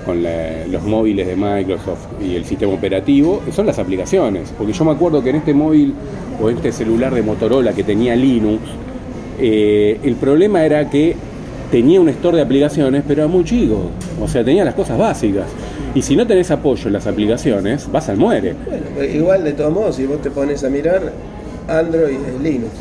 [0.05, 4.53] con la- los móviles de Microsoft y el sistema operativo, son las aplicaciones.
[4.57, 5.95] Porque yo me acuerdo que en este móvil
[6.41, 8.63] o este celular de Motorola que tenía Linux,
[9.41, 11.17] eh, el problema era que
[11.71, 13.91] tenía un store de aplicaciones, pero era muy chico.
[14.21, 15.47] O sea, tenía las cosas básicas.
[15.95, 18.55] Y si no tenés apoyo en las aplicaciones, vas al muere.
[18.97, 21.13] Bueno, igual de todos modos, si vos te pones a mirar,
[21.69, 22.73] Android es Linux.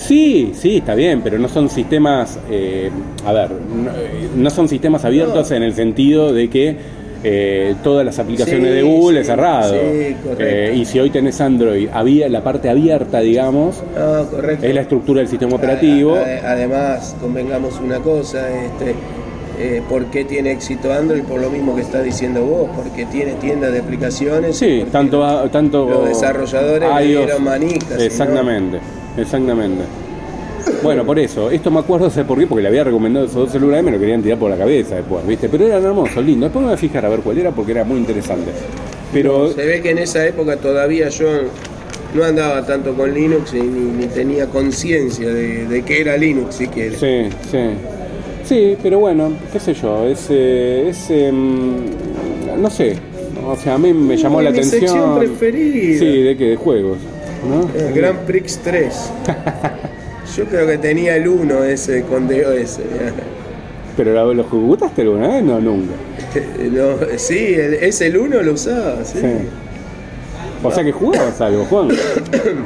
[0.00, 2.90] Sí, sí, está bien, pero no son sistemas, eh,
[3.26, 5.56] a ver, no, eh, no son sistemas abiertos No.
[5.56, 6.76] en el sentido de que
[7.22, 9.74] eh, todas las aplicaciones Sí, de Google sí, es cerrado.
[9.74, 10.42] sí, correcto.
[10.44, 14.64] Eh, y si hoy tenés Android, había la parte abierta, digamos, No, correcto.
[14.66, 16.16] es la estructura del sistema operativo.
[16.16, 18.94] Ade- Además, convengamos una cosa, este,
[19.58, 23.32] eh, por qué tiene éxito Android, por lo mismo que está diciendo vos, porque tiene
[23.34, 24.56] tiendas de aplicaciones.
[24.56, 25.22] Sí, tanto,
[25.52, 27.90] tanto Los desarrolladores le iOS, dieron manijas.
[27.98, 28.02] ¿no?
[28.02, 28.78] Exactamente,
[29.16, 29.84] exactamente.
[30.82, 32.46] Bueno, por eso, esto me acuerdo, ¿sabes por qué?
[32.46, 34.96] Porque le había recomendado esos dos celulares y me lo querían tirar por la cabeza
[34.96, 35.48] después, ¿viste?
[35.48, 36.48] Pero eran hermosos, lindos.
[36.48, 38.50] Después me voy a fijar a ver cuál era porque era muy interesante.
[39.12, 41.26] Pero, Se ve que en esa época todavía yo
[42.14, 46.56] no andaba tanto con Linux y ni, ni tenía conciencia de, de que era Linux
[46.56, 46.96] siquiera.
[46.96, 47.58] sí, sí.
[48.44, 51.84] Sí, pero bueno, qué sé yo, es, eh, es em,
[52.60, 52.96] no sé,
[53.46, 54.80] o sea, a mí me llamó la mi atención.
[54.80, 55.98] sección preferida.
[56.00, 56.98] Sí, de qué, de juegos,
[57.48, 57.70] ¿no?
[57.78, 58.94] El Grand Prix 3.
[60.36, 62.78] Yo creo que tenía el 1 ese con DOS.
[63.96, 65.42] Pero ¿lo, lo jugaste alguna vez?
[65.42, 65.92] No, nunca.
[66.70, 69.18] No, sí, el- ese el 1 lo usaba, sí.
[69.20, 69.26] Sí.
[70.62, 71.88] O sea que jugabas algo, Juan.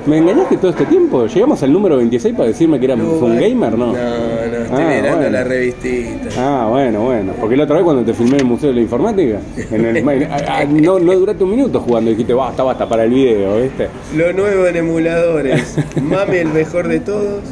[0.07, 1.27] ¿Me engañaste todo este tiempo?
[1.27, 3.79] ¿Llegamos al número 26 para decirme que era No, un gamer?
[3.79, 3.87] No.
[3.87, 5.31] No, no, estoy Ah, mirando bueno.
[5.31, 6.29] la revistita.
[6.37, 7.33] Ah, bueno, bueno.
[7.41, 9.39] Porque la otra vez cuando te filmé en el Museo de la Informática,
[9.71, 13.61] en el- ah, no, no duraste un minuto jugando, dijiste, basta, basta para el video,
[13.63, 13.89] ¿viste?
[14.17, 15.77] Lo nuevo en emuladores.
[16.03, 17.43] Mame el mejor de todos.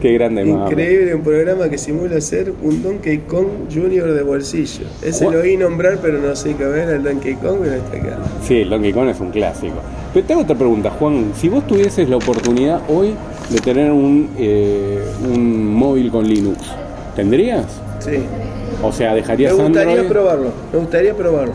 [0.00, 0.42] Qué grande.
[0.46, 4.86] Increíble, un programa que simula ser un Donkey Kong Junior de bolsillo.
[5.02, 5.34] Ese What?
[5.34, 8.18] lo oí nombrar, pero no sé qué ver el Donkey Kong, pero está acá.
[8.46, 9.74] Sí, el Donkey Kong es un clásico.
[10.14, 11.32] Pero te hago otra pregunta, Juan.
[11.36, 13.14] Si vos tuvieses la oportunidad hoy
[13.50, 16.58] de tener un, eh, un móvil con Linux,
[17.16, 17.66] ¿tendrías?
[18.00, 18.18] Sí.
[18.82, 20.08] O sea, Me ¿dejarías gustaría Android?
[20.08, 21.54] probarlo, me gustaría probarlo.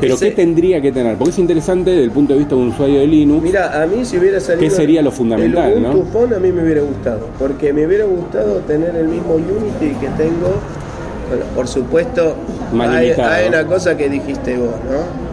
[0.00, 1.16] Pero ¿qué tendría que tener?
[1.16, 3.42] Porque es interesante desde el punto de vista de un usuario de Linux.
[3.42, 4.60] Mira, a mí si hubiera salido.
[4.68, 6.04] ¿Qué sería lo fundamental, el Ubuntu no?
[6.12, 7.28] Phone a mí me hubiera gustado.
[7.38, 10.54] Porque me hubiera gustado tener el mismo Unity que tengo.
[11.28, 12.34] Bueno, por supuesto,
[12.78, 15.24] hay, una cosa que dijiste vos, ¿no?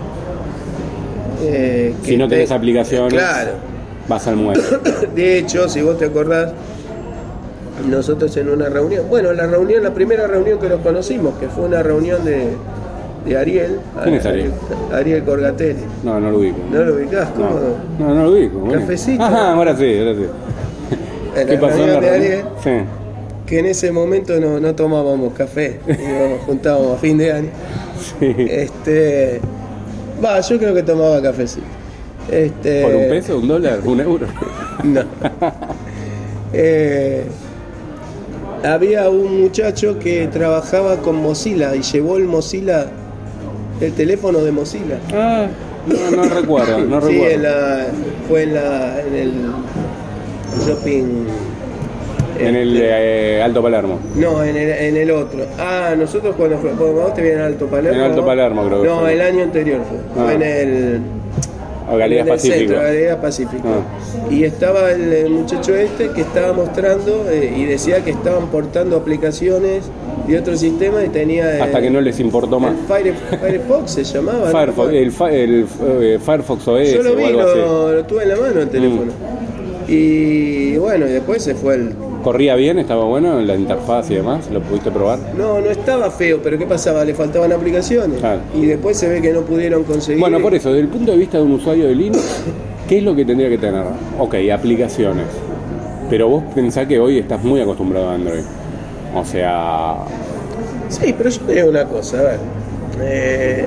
[1.43, 3.51] Eh, si no tenés te- aplicaciones, Claro.
[4.07, 4.61] vas al muelle.
[5.15, 6.53] De hecho, si vos te acordás,
[7.89, 11.65] nosotros en una reunión, bueno, la reunión, la primera reunión que nos conocimos, que fue
[11.65, 12.49] una reunión de,
[13.25, 13.79] de Ariel.
[14.03, 14.51] ¿Quién es Ariel?
[14.93, 15.81] Ariel Corgatelli.
[16.03, 16.57] No, no lo ubico.
[16.71, 17.29] ¿No lo ubicás?
[17.29, 17.49] ¿Cómo
[17.99, 18.59] No, no, no lo ubico.
[18.59, 18.79] bueno.
[18.81, 19.23] Cafecito.
[19.23, 20.25] Ajá, ahora sí, ahora sí.
[21.39, 22.09] En ¿Qué la pasó en la de?
[22.09, 22.69] Ariel, Sí.
[23.45, 27.49] que en ese momento no, no tomábamos café, íbamos, juntábamos a fin de año.
[28.19, 28.35] sí.
[28.37, 29.39] Este,
[30.23, 31.65] va, yo creo que tomaba cafecito.
[32.29, 34.27] Este, ¿Por un peso, un dólar, un euro?
[34.83, 35.01] No.
[36.53, 37.23] Eh,
[38.63, 42.87] había un muchacho que trabajaba con Mozilla y llevó el Mozilla,
[43.81, 44.99] el teléfono de Mozilla.
[45.13, 45.47] Ah,
[45.87, 47.33] no, no recuerdo, no sí, recuerdo.
[47.35, 47.85] en la,
[48.27, 49.31] fue en, la, en el
[50.65, 51.25] shopping.
[52.39, 53.99] En el este, eh, Alto Palermo.
[54.15, 55.45] No, en el, en el otro.
[55.59, 57.99] Ah, nosotros cuando fue, cuando vos te vienes en Alto Palermo.
[57.99, 58.25] En Alto.
[58.25, 59.13] Palermo creo que No, fue.
[59.13, 59.97] el año anterior fue.
[60.15, 60.23] Ah.
[60.25, 61.01] Fue en el.
[61.91, 62.57] O en el Pacífico.
[62.59, 63.67] centro, Galerías Pacífico.
[63.67, 64.31] Ah.
[64.31, 68.95] Y estaba el, el muchacho este que estaba mostrando eh, y decía que estaban portando
[68.97, 69.83] aplicaciones
[70.27, 71.57] de otro sistema y tenía.
[71.57, 72.71] eh, Hasta que no les importó más.
[72.73, 74.51] el Fire- Firefox se llamaba.
[74.51, 74.57] ¿no?
[74.59, 75.65] Firefox, el, fa- el,
[76.01, 77.33] eh, Firefox OS Yo lo o vi, así.
[77.33, 77.37] Mm.
[77.37, 79.11] lo, tuve en la mano el teléfono.
[79.87, 81.93] Y bueno, y después se fue el.
[82.23, 82.77] ¿Corría bien?
[82.79, 83.39] ¿Estaba bueno?
[83.41, 84.49] ¿La interfaz y demás?
[84.51, 85.17] ¿Lo pudiste probar?
[85.35, 87.03] No, no estaba feo, pero ¿qué pasaba?
[87.03, 88.19] Le faltaban aplicaciones.
[88.19, 88.41] Claro.
[88.55, 90.19] Y después se ve que no pudieron conseguir.
[90.19, 92.43] Bueno, por eso, desde el punto de vista de un usuario de Linux,
[92.87, 93.83] ¿qué es lo que tendría que tener?
[94.19, 95.25] Ok, aplicaciones.
[96.09, 98.43] Pero vos pensás que hoy estás muy acostumbrado a Android.
[99.15, 99.95] O sea,
[100.89, 102.39] Sí, pero yo te digo una cosa, a ver.
[103.01, 103.65] Eh,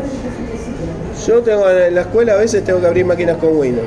[1.26, 3.86] yo tengo en la escuela a veces tengo que abrir máquinas con Windows.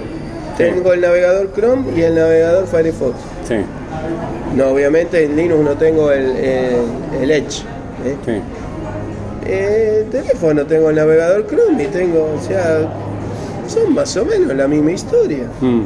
[0.57, 3.15] Tengo el navegador Chrome y el navegador Firefox.
[3.47, 3.55] sí,
[4.55, 7.61] No, obviamente en Linux no tengo el, el- el Edge.
[8.05, 8.15] ¿eh?
[8.25, 8.31] sí.
[9.45, 12.79] Eh, teléfono tengo el navegador Chrome y tengo, o sea,
[13.67, 15.45] son más o menos la misma historia.
[15.61, 15.81] Mm.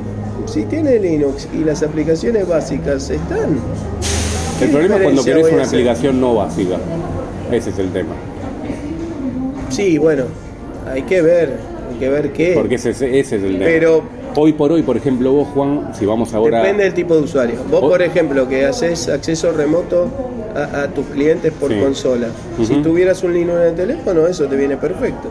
[0.47, 3.59] Si tiene Linux y las aplicaciones básicas están.
[4.57, 6.78] ¿qué El problema es cuando querés una aplicación no básica.
[7.51, 8.14] Ese es el tema.
[9.70, 10.24] Sí, bueno,
[10.91, 11.57] hay que ver,
[11.91, 12.53] hay que ver qué.
[12.55, 13.66] Porque ese, es- ese es el tema.
[13.66, 14.03] Pero
[14.36, 16.59] Hoy por hoy, por ejemplo, vos, Juan, si vamos ahora...
[16.59, 17.55] depende del tipo de usuario.
[17.69, 20.07] Vos, por ejemplo, que haces acceso remoto
[20.55, 21.79] a, a tus clientes por Sí.
[21.79, 22.27] consola.
[22.63, 25.29] Si tuvieras un Linux en el teléfono, eso te viene perfecto.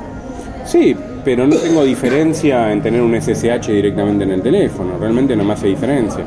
[0.65, 0.95] Sí,
[1.25, 4.99] pero no tengo diferencia en tener un SSH directamente en el teléfono.
[5.01, 6.23] Realmente no me hace diferencia.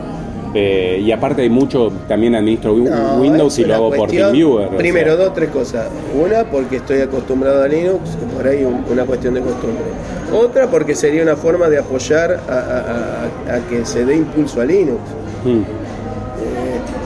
[0.56, 4.68] Eh, y aparte hay mucho, también administro No, Windows y lo hago por TeamViewer.
[4.68, 5.26] o Primero, sea.
[5.26, 5.88] dos, tres cosas.
[6.14, 9.84] Una, porque estoy acostumbrado a Linux, por ahí un- una cuestión de costumbre.
[10.32, 14.62] Otra, porque sería una forma de apoyar a, a- a- a que se dé impulso
[14.62, 14.99] a Linux.
[15.43, 15.62] Mm.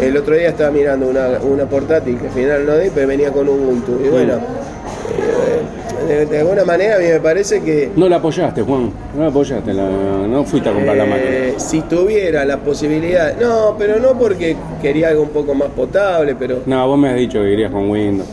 [0.02, 3.08] Eh, el otro día estaba mirando una, una portátil que al final no di, pero
[3.08, 3.98] venía con Ubuntu.
[4.06, 8.62] Y bueno, eh, de, de alguna manera a mí me parece que No la apoyaste,
[8.62, 8.92] Juan.
[9.16, 9.74] No la apoyaste.
[9.74, 11.60] la- no fuiste a comprar la eh, máquina.
[11.60, 16.60] si tuviera la posibilidad, no, pero no porque quería algo un poco más potable, pero
[16.66, 18.28] No, vos me has dicho que querías con Windows.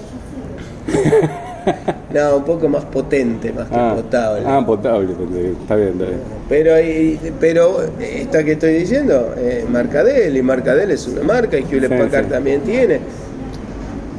[2.13, 4.43] no, un poco más potente, más que Ah, potable.
[4.47, 6.21] Ah, potable, está bien, está bien.
[6.49, 10.05] Pero, hay- pero esta que estoy diciendo, eh, y marca
[10.75, 12.31] Dell es una marca, y Hewlett Sí, Packard sí.
[12.31, 13.01] también tiene.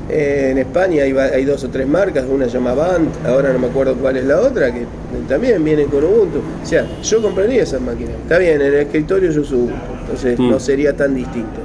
[0.09, 3.67] Eh, en España hay, dos o tres marcas, una se llama Band, ahora no me
[3.67, 4.81] acuerdo cuál es la otra, que
[5.27, 6.39] también vienen con Ubuntu.
[6.63, 8.11] O sea, yo compraría esas máquinas.
[8.21, 10.49] Está bien, en el escritorio yo uso Ubuntu, entonces Mm.
[10.51, 11.59] no sería tan distinto.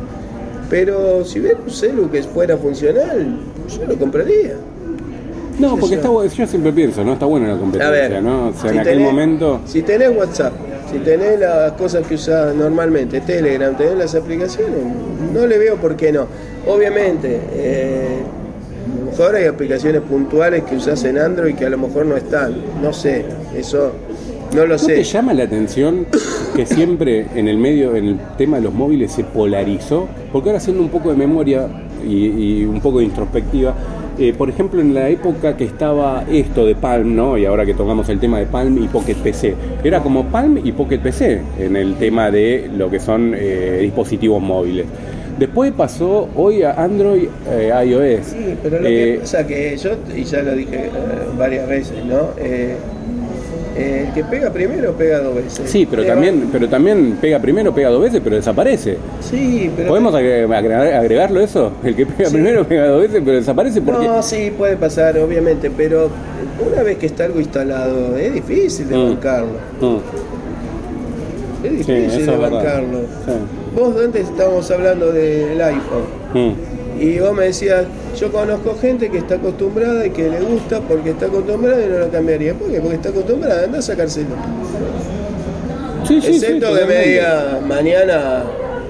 [0.70, 3.36] Pero si hubiera un celu que fuera funcional,
[3.68, 4.54] yo lo compraría.
[5.58, 7.12] No, porque está, yo siempre pienso, ¿no?
[7.12, 8.48] Está buena la competencia, ver, ¿no?
[8.48, 9.60] O sea, si en aquel tenés- momento.
[9.66, 10.54] Si tenés WhatsApp,
[10.90, 14.78] si tenés las cosas que usás normalmente, Telegram, tenés las aplicaciones,
[15.32, 16.26] no le veo por qué no.
[16.66, 18.18] Obviamente, eh,
[18.84, 22.16] a lo mejor hay aplicaciones puntuales que usás en Android que a lo mejor no
[22.16, 22.54] están.
[22.82, 23.24] No sé,
[23.56, 23.92] eso
[24.54, 25.04] no lo ¿No te sé.
[25.04, 26.06] llama la atención
[26.56, 30.08] que siempre en el medio, en el tema de los móviles, se polarizó?
[30.32, 31.68] Porque ahora haciendo un poco de memoria
[32.04, 33.74] y, y un poco de introspectiva,
[34.20, 37.38] eh, por ejemplo, en la época que estaba esto de Palm, ¿no?
[37.38, 40.72] Y ahora que tocamos el tema de Palm y Pocket PC, era como Palm y
[40.72, 44.84] Pocket PC en el tema de lo que son eh, dispositivos móviles.
[45.38, 48.26] Después pasó hoy a Android eh, iOS.
[48.26, 50.90] Sí, pero lo que pasa que yo, y ya lo dije
[51.38, 52.28] varias veces, ¿no?
[53.76, 55.70] Eh, el que pega primero pega dos veces.
[55.70, 58.98] Sí, pero también, pero también pega primero, pega dos veces, pero desaparece.
[59.20, 59.88] Sí, pero.
[59.90, 61.72] ¿Podemos agre- agregar- agregarlo eso?
[61.84, 62.34] El que pega Sí.
[62.34, 64.06] primero pega dos veces, pero desaparece porque...
[64.06, 66.10] No, sí, puede pasar, obviamente, pero
[66.70, 69.08] una vez que está algo instalado, es difícil de Mm.
[69.10, 69.52] bancarlo.
[69.80, 69.96] Mm,
[71.62, 72.98] Es difícil de es bancarlo.
[73.26, 73.32] Sí.
[73.76, 76.52] Vos antes estábamos hablando del iPhone Mm,
[77.00, 77.86] y vos me decías,
[78.18, 81.98] yo conozco gente que está acostumbrada y que le gusta porque está acostumbrada y no
[81.98, 82.54] lo cambiaría.
[82.54, 82.80] ¿Por qué?
[82.80, 84.36] Porque está acostumbrada, anda a sacárselo.
[86.06, 88.44] Sí, sí, sí, Excepto que me diga mañana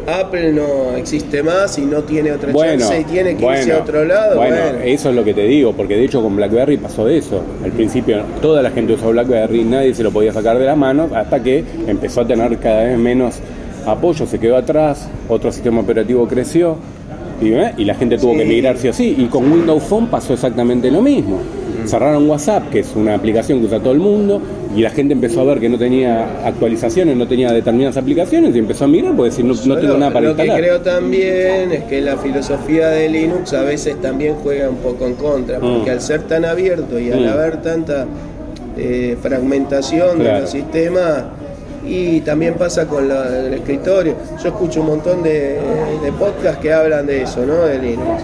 [0.06, 3.78] Apple no existe más y no tiene otra Bueno, chance y tiene que irse a
[3.78, 4.36] otro lado.
[4.36, 4.78] Bueno, bueno.
[4.84, 7.42] eso es lo que te digo, porque de hecho con BlackBerry pasó eso.
[7.64, 11.12] Al principio toda la gente usó BlackBerry, nadie se lo podía sacar de las manos,
[11.12, 13.36] hasta que empezó a tener cada vez menos
[13.86, 16.76] apoyo, se quedó atrás, otro sistema operativo creció
[17.40, 17.72] y, ¿eh?
[17.76, 18.38] y la gente tuvo Sí.
[18.38, 19.14] que migrar sí o sí.
[19.18, 21.38] Y con Windows Phone pasó exactamente lo mismo.
[21.86, 24.40] Cerraron WhatsApp, que es una aplicación que usa todo el mundo,
[24.76, 28.58] y la gente empezó a ver que no tenía actualizaciones, no tenía determinadas aplicaciones y
[28.58, 30.62] empezó a migrar porque si no, no tengo lo- nada para lo que instalar.
[30.62, 35.14] creo también es que la filosofía de Linux a veces también juega un poco en
[35.14, 35.94] contra, porque Mm.
[35.94, 37.28] al ser tan abierto y al Mm.
[37.28, 38.06] haber tanta
[38.76, 40.40] eh, fragmentación de Claro.
[40.42, 41.24] los sistemas,
[41.84, 44.14] y también pasa con la- el escritorio.
[44.42, 45.58] Yo escucho un montón de,
[46.02, 47.64] de podcasts que hablan de eso, ¿no?
[47.64, 48.22] De Linux.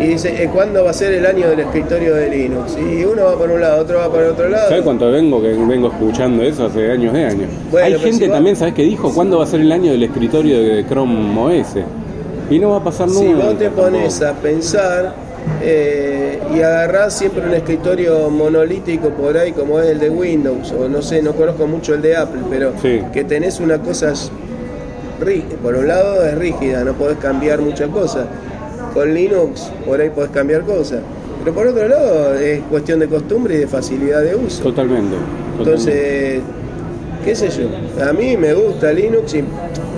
[0.00, 2.76] Y dice, eh, ¿cuándo va a ser el año del escritorio de Linux?
[2.78, 4.68] Y uno va por un lado, otro va por el otro lado.
[4.68, 7.50] ¿Sabes cuánto vengo que vengo escuchando eso hace años de años?
[7.70, 9.12] Bueno, Hay gente si va- también, ¿sabes qué dijo?
[9.12, 11.74] ¿Cuándo va a ser el año del escritorio de Chrome OS?
[12.50, 13.20] Y no va a pasar nunca.
[13.26, 15.14] Si vos te pones a pensar
[15.62, 20.88] eh, y agarrás siempre un escritorio monolítico por ahí como es el de Windows, o
[20.88, 23.02] no sé, no conozco mucho el de Apple, pero Sí.
[23.12, 24.12] que tenés una cosa
[25.62, 28.26] por un lado es rígida, no podés cambiar muchas cosas.
[28.94, 31.00] Con Linux por ahí podés cambiar cosas.
[31.42, 34.62] Pero por otro lado es cuestión de costumbre y de facilidad de uso.
[34.62, 35.16] Totalmente.
[35.16, 35.58] totalmente.
[35.58, 36.40] Entonces,
[37.24, 39.44] qué sé yo, a mí me gusta Linux y,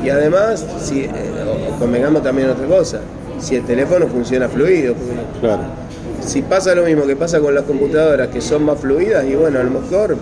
[0.04, 1.10] y además, si, eh,
[1.78, 3.00] convengamos también otra cosa,
[3.40, 4.94] si el teléfono funciona fluido,
[5.40, 5.62] Claro.
[6.24, 9.58] si pasa lo mismo que pasa con las computadoras que son más fluidas y bueno,
[9.60, 10.16] a lo mejor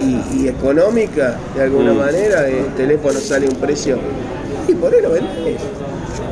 [0.00, 1.98] y, y económica de alguna Mm.
[1.98, 3.98] manera, el teléfono sale un precio
[4.68, 5.60] y por ahí lo vendés.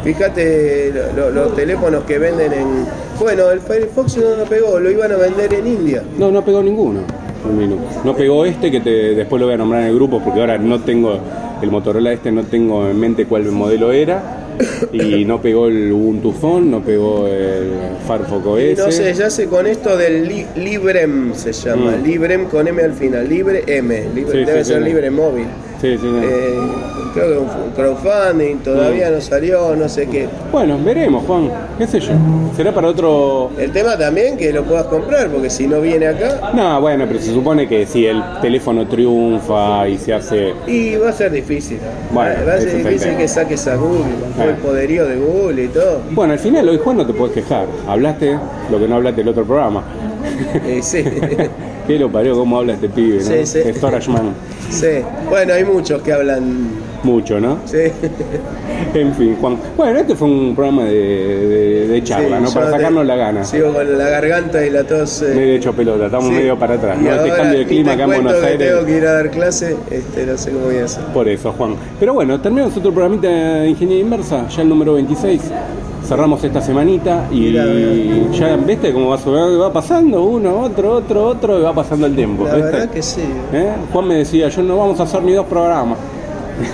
[0.04, 2.66] Fíjate lo- lo- los teléfonos que venden en...
[3.18, 6.02] Bueno, el Firefox no lo pegó, lo iban a vender en India.
[6.18, 7.00] No, no pegó ninguno.
[8.04, 10.59] No pegó este que te, después lo voy a nombrar en el grupo porque ahora
[10.59, 11.18] no tengo
[11.62, 14.45] el Motorola este, no tengo en mente cuál modelo era.
[14.92, 17.70] Y no pegó el Ubuntu Phone, no pegó el
[18.07, 18.78] Firefox OS.
[18.86, 22.04] No sé, ya sé con esto del li- Librem se llama, Mm.
[22.04, 24.88] Librem con M al final, Libre M, Libre- Sí, debe sí, ser sí.
[24.88, 25.46] Libre Móvil.
[25.80, 26.06] Sí, sí, sí.
[26.22, 26.58] Eh,
[27.12, 29.14] creo que un crowdfunding todavía Mm.
[29.14, 30.26] no salió, no sé qué.
[30.50, 31.50] Bueno, veremos, Juan.
[31.78, 32.12] ¿Qué sé yo?
[32.56, 33.50] ¿Será para otro.?
[33.58, 37.20] El tema también que lo puedas comprar, porque si no viene acá, No, bueno, pero
[37.20, 40.54] se supone que si el teléfono triunfa y se hace.
[40.66, 41.78] y va a ser difícil.
[42.10, 44.58] Bueno, va a ser el difícil que saques a Google, con todo el Ah.
[44.62, 46.00] poderío de Google y todo.
[46.12, 47.66] Bueno, al final hoy Juan no te puedes quejar.
[47.86, 48.38] Hablaste
[48.70, 49.82] lo que no hablaste del otro programa.
[50.66, 51.04] Eh, sí.
[51.87, 52.34] ¿Qué lo parió?
[52.37, 53.18] ¿Cómo habla este pibe?
[53.18, 53.24] ¿no?
[53.24, 53.61] Sí, sí.
[53.74, 54.34] Storage Man.
[54.70, 54.87] sí.
[55.28, 56.87] Bueno, hay muchos que hablan.
[57.03, 57.59] Mucho, ¿no?
[57.66, 57.78] Sí.
[58.95, 59.57] En fin, Juan.
[59.76, 62.51] Bueno, este fue un programa de, de- de charla, Sí, ¿no?
[62.53, 63.45] Para te- sacarnos la gana.
[63.45, 65.22] Sigo con la garganta y la tos.
[65.22, 66.32] eh, Medio hecho pelota, estamos Sí.
[66.34, 67.11] medio para atrás, Y ¿no?
[67.11, 68.68] Este ahora- cambio de clima acá en Buenos que Aires.
[68.70, 71.05] Tengo que ir a dar clase, este, no sé cómo voy a hacer.
[71.07, 71.74] Por eso, Juan.
[72.01, 75.41] Pero bueno, terminamos otro programita de Ingeniería Inversa, ya el número 26.
[76.07, 77.64] Cerramos esta semanita y Mira,
[78.32, 82.44] ya, ¿viste cómo va, va pasando uno, otro, otro, otro y va pasando el tiempo?
[82.44, 82.70] La ¿viste?
[82.70, 83.24] verdad que sí.
[83.52, 83.72] ¿Eh?
[83.92, 85.98] Juan me decía, yo no vamos a hacer ni dos programas.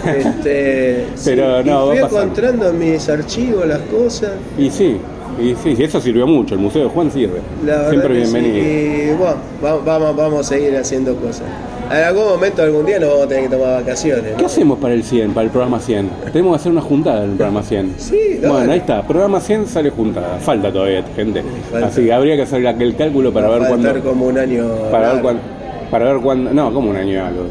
[0.06, 4.32] Este, Pero sí, no, y fui va encontrando en mis archivos las cosas.
[4.58, 4.98] Y sí,
[5.40, 7.40] y sí, eso sirvió mucho, el Museo de Juan sirve.
[7.64, 8.32] La Siempre sí.
[8.32, 8.56] bienvenido.
[8.58, 11.44] Y bueno, va- vamos, vamos a seguir haciendo cosas.
[11.90, 14.34] En algún momento, algún día nos vamos a tener que tomar vacaciones.
[14.38, 16.08] ¿Qué hacemos para el 100, para el programa 100?
[16.32, 17.94] Tenemos que hacer una juntada en el programa 100.
[17.98, 18.48] Sí, dale.
[18.54, 20.38] Bueno, ahí está, programa 100 sale juntada.
[20.38, 21.42] Falta todavía, gente.
[21.70, 21.86] Falta.
[21.88, 24.00] Así que habría que hacer aquel cálculo para Va ver cuándo.
[24.02, 24.64] como un año.
[24.90, 25.42] Para ver cuándo.
[25.90, 26.54] Para ver cuándo.
[26.54, 27.42] No, como un año algo.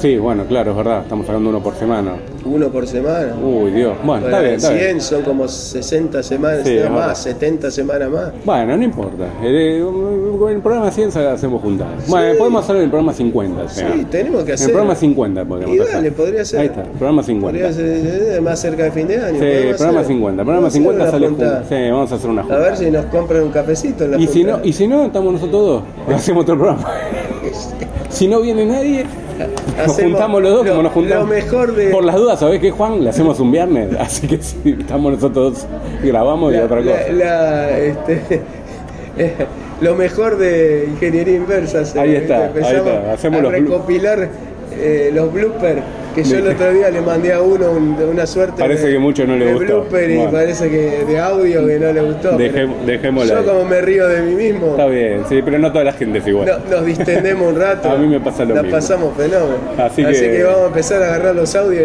[0.00, 2.12] Sí, bueno, claro, es verdad, estamos sacando uno por semana.
[2.42, 3.34] Uno por semana.
[3.42, 3.92] Uy, Dios.
[4.02, 5.00] Bueno, está bien, está 100 bien.
[5.02, 7.14] son como 60 semanas Sí, más, verdad.
[7.14, 8.30] 70 semanas más.
[8.46, 9.24] Bueno, no importa.
[9.42, 9.84] Eh,
[10.38, 12.08] Con el programa 100 se- hacemos juntadas.
[12.08, 13.62] Bueno, podemos hacer el programa 50.
[13.64, 13.92] o sea.
[13.92, 14.66] Sí, tenemos que En hacer.
[14.68, 15.94] el programa 50 podríamos Y hacer.
[15.94, 16.60] dale, podría ser.
[16.60, 17.58] Ahí está, programa 50.
[17.58, 19.34] Podría ser eh, más cerca de fin de año.
[19.34, 20.44] Sí, podemos programa hacer- 50.
[20.44, 21.66] Programa podemos hacer 50 una sale juntas.
[21.68, 22.64] Sí, vamos a hacer una A juntada.
[22.64, 25.34] ver si nos compran un cafecito en la Y si, no, y si no, estamos
[25.34, 25.82] nosotros dos.
[26.16, 26.88] Hacemos otro programa.
[28.08, 29.04] Si no viene nadie,
[29.78, 31.28] nos Hacemos juntamos los dos lo- como nos juntamos.
[31.28, 33.02] lo mejor de- Por las dudas, ¿sabés qué, Juan?
[33.04, 33.88] Le hacemos un viernes.
[33.98, 35.66] Así que si estamos nosotros dos,
[36.02, 37.12] grabamos y otra cosa.
[37.12, 38.40] la, este,
[39.80, 41.78] lo mejor de ingeniería inversa.
[42.00, 43.12] Ahí está, empezamos ahí está.
[43.12, 44.28] Hacemos a los recopilar
[44.72, 45.80] eh, los bloopers
[46.14, 48.98] que yo el otro día le mandé a uno un- una suerte Parece de, que
[48.98, 49.80] mucho no le de gustó.
[49.82, 50.30] blooper y Bueno.
[50.32, 52.36] parece que de audio que no le gustó.
[52.36, 55.84] Pero dejémoslo Yo como me río de mí mismo, Está bien, sí, pero no toda
[55.84, 56.46] la gente es igual.
[56.68, 57.88] no- nos distendemos un rato.
[57.90, 58.76] A mí me pasa lo la mismo.
[58.76, 59.58] pasamos fenómeno.
[59.78, 61.84] Así Así, que- vamos a empezar a agarrar los audios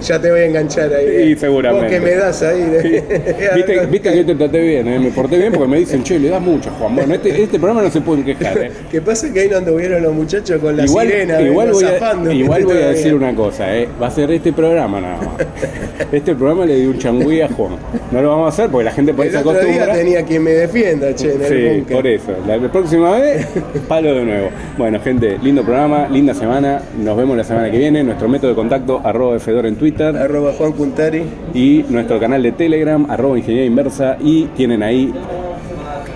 [0.00, 1.32] y ya te voy a enganchar ahí.
[1.32, 1.84] Y seguramente.
[1.86, 2.62] Vos que me das ahí.
[3.54, 4.98] Viste, viste que yo te traté bien, ¿eh?
[4.98, 6.94] me porté bien porque me dicen, che, le das mucho, Juan.
[6.96, 8.58] Bueno, este, este programa no se pueden quejar.
[8.58, 8.70] ¿eh?
[8.90, 11.88] Que pasa que ahí no anduvieron los muchachos con la igual, sirena, igual vengo voy
[11.88, 12.74] a, zafando, igual ¿viste?
[12.74, 13.88] voy a decir una cosa, ¿eh?
[14.00, 15.46] va a ser este programa nada más.
[16.12, 17.76] Este programa le di un changüí a Juan.
[18.10, 20.42] No lo vamos a hacer porque la gente por El se otro día tenía quien
[20.42, 22.32] me defienda, che, en el Sí, por eso.
[22.46, 23.46] La próxima vez,
[23.88, 24.48] palo de nuevo.
[24.76, 26.82] Bueno, gente, lindo programa, linda semana.
[27.02, 28.04] Nos vemos la semana que viene.
[28.04, 30.14] Nuestro método de contacto, arroba Fedor en Twitter.
[30.14, 31.22] Arroba Juan Cuntari.
[31.54, 35.12] y nuestro canal de Telegram, arroba Ingeniería Inversa, y tienen ahí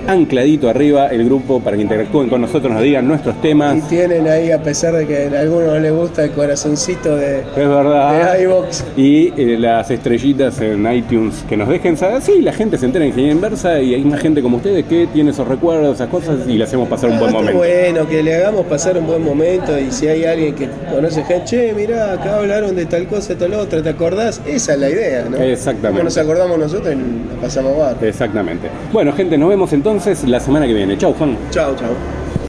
[0.06, 3.88] ancladito arriba el grupo para que interactúen con nosotros, nos digan nuestros Y temas.
[3.88, 7.56] tienen ahí, a pesar de que a algunos no les gusta el corazoncito de, Es
[7.56, 8.34] verdad.
[8.34, 8.84] de iVox.
[8.96, 12.22] Y eh, las estrellitas en iTunes que nos dejen saber.
[12.22, 15.06] Sí, la gente se entera en Ingeniería Inversa y hay más gente como ustedes que
[15.12, 17.58] tiene esos recuerdos, esas cosas y le hacemos pasar un buen Ah, momento.
[17.58, 21.44] bueno, que le hagamos pasar un buen momento y si hay alguien que conoce gente,
[21.44, 24.40] che, mirá, acá hablaron de tal cosa, tal otra, ¿te acordás?
[24.46, 25.36] Esa es la idea, ¿no?
[25.38, 25.88] Exactamente.
[25.90, 26.96] Como nos acordamos nosotros y
[27.34, 27.96] la pasamos bar.
[28.02, 28.68] Exactamente.
[28.92, 29.95] Bueno, gente, nos vemos entonces
[30.26, 30.96] la semana que viene.
[30.98, 31.36] Chau, Juan.
[31.50, 32.25] Chao, chao.